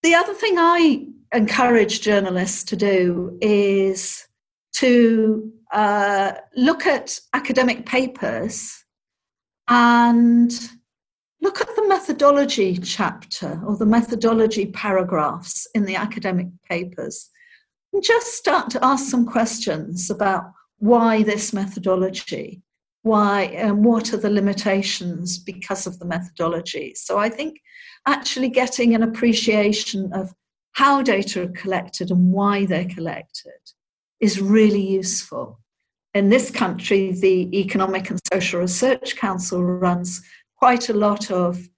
The 0.02 0.14
other 0.14 0.34
thing 0.34 0.54
I 0.58 1.06
encourage 1.32 2.00
journalists 2.00 2.64
to 2.64 2.76
do 2.76 3.38
is 3.40 4.26
to 4.76 5.52
uh, 5.72 6.32
look 6.56 6.86
at 6.86 7.18
academic 7.32 7.86
papers 7.86 8.84
and 9.68 10.52
look 11.40 11.60
at 11.60 11.74
the 11.76 11.88
methodology 11.88 12.76
chapter 12.76 13.60
or 13.66 13.76
the 13.76 13.86
methodology 13.86 14.66
paragraphs 14.66 15.66
in 15.74 15.84
the 15.84 15.96
academic 15.96 16.48
papers 16.68 17.30
and 17.92 18.02
just 18.02 18.34
start 18.34 18.70
to 18.70 18.84
ask 18.84 19.10
some 19.10 19.26
questions 19.26 20.10
about 20.10 20.44
why 20.82 21.22
this 21.22 21.52
methodology? 21.52 22.60
Why 23.02 23.42
and 23.42 23.84
what 23.84 24.12
are 24.12 24.16
the 24.16 24.28
limitations 24.28 25.38
because 25.38 25.86
of 25.86 26.00
the 26.00 26.04
methodology? 26.04 26.94
So 26.96 27.18
i 27.18 27.28
think 27.28 27.60
actually 28.04 28.48
getting 28.48 28.92
an 28.92 29.04
appreciation 29.04 30.12
of 30.12 30.34
how 30.72 31.00
data 31.00 31.42
are 31.42 31.60
collected 31.62 32.10
and 32.10 32.32
why 32.32 32.66
they're 32.66 32.94
collected 32.96 33.62
is 34.18 34.40
really 34.40 34.84
useful. 34.84 35.60
In 36.14 36.30
this 36.30 36.50
country 36.50 37.12
the 37.12 37.36
economic 37.56 38.10
and 38.10 38.18
social 38.32 38.58
research 38.58 39.14
council 39.14 39.62
runs 39.62 40.20
quite 40.58 40.88
a 40.88 41.00
lot 41.06 41.30
of 41.30 41.68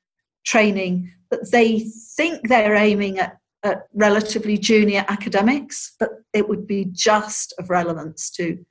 training 0.46 1.12
that 1.30 1.50
they 1.50 1.80
think 2.16 2.48
they're 2.48 2.74
aiming 2.74 3.18
at, 3.18 3.36
at 3.64 3.82
relatively 3.92 4.56
junior 4.56 5.04
academics 5.08 5.94
but 6.00 6.10
it 6.32 6.48
would 6.48 6.66
be 6.66 6.86
just 6.90 7.52
of 7.58 7.68
relevance 7.68 8.30
to 8.30 8.64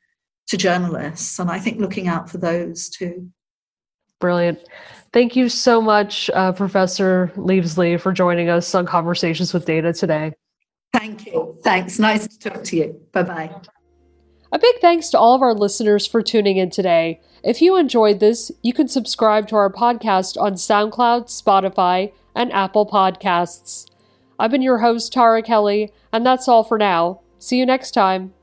to 0.48 0.58
journalists. 0.58 1.40
And 1.40 1.50
I 1.50 1.60
think 1.60 1.80
looking 1.80 2.08
out 2.08 2.30
for 2.30 2.38
those 2.38 2.90
too. 2.90 3.30
Brilliant. 4.20 4.60
Thank 5.12 5.36
you 5.36 5.50
so 5.50 5.82
much, 5.82 6.30
uh, 6.34 6.54
Professor 6.54 7.32
Lievesley, 7.36 8.00
for 8.00 8.12
joining 8.12 8.50
us 8.50 8.74
on 8.74 8.86
Conversations 8.86 9.54
with 9.54 9.66
Data 9.66 9.94
today. 9.94 10.34
Thank 10.94 11.26
you. 11.26 11.58
Thanks. 11.64 12.00
Nice 12.00 12.28
to 12.28 12.50
talk 12.50 12.64
to 12.66 12.78
you. 12.78 13.02
Bye 13.12 13.24
bye. 13.24 13.56
A 14.52 14.60
big 14.60 14.80
thanks 14.82 15.10
to 15.10 15.20
all 15.20 15.34
of 15.34 15.42
our 15.42 15.56
listeners 15.56 16.06
for 16.06 16.22
tuning 16.22 16.58
in 16.58 16.70
today. 16.70 17.20
If 17.44 17.62
you 17.62 17.76
enjoyed 17.76 18.20
this, 18.20 18.52
you 18.62 18.72
can 18.72 18.88
subscribe 18.88 19.48
to 19.48 19.56
our 19.56 19.72
podcast 19.72 20.40
on 20.40 20.54
SoundCloud, 20.54 21.26
Spotify, 21.26 22.14
and 22.36 22.54
Apple 22.54 22.86
Podcasts. 22.86 23.88
I've 24.40 24.52
been 24.52 24.62
your 24.62 24.78
host, 24.78 25.12
Tara 25.12 25.42
Kelly, 25.42 25.92
and 26.12 26.26
that's 26.26 26.48
all 26.48 26.64
for 26.64 26.78
now. 26.78 27.22
See 27.40 27.58
you 27.58 27.66
next 27.66 27.92
time. 27.92 28.34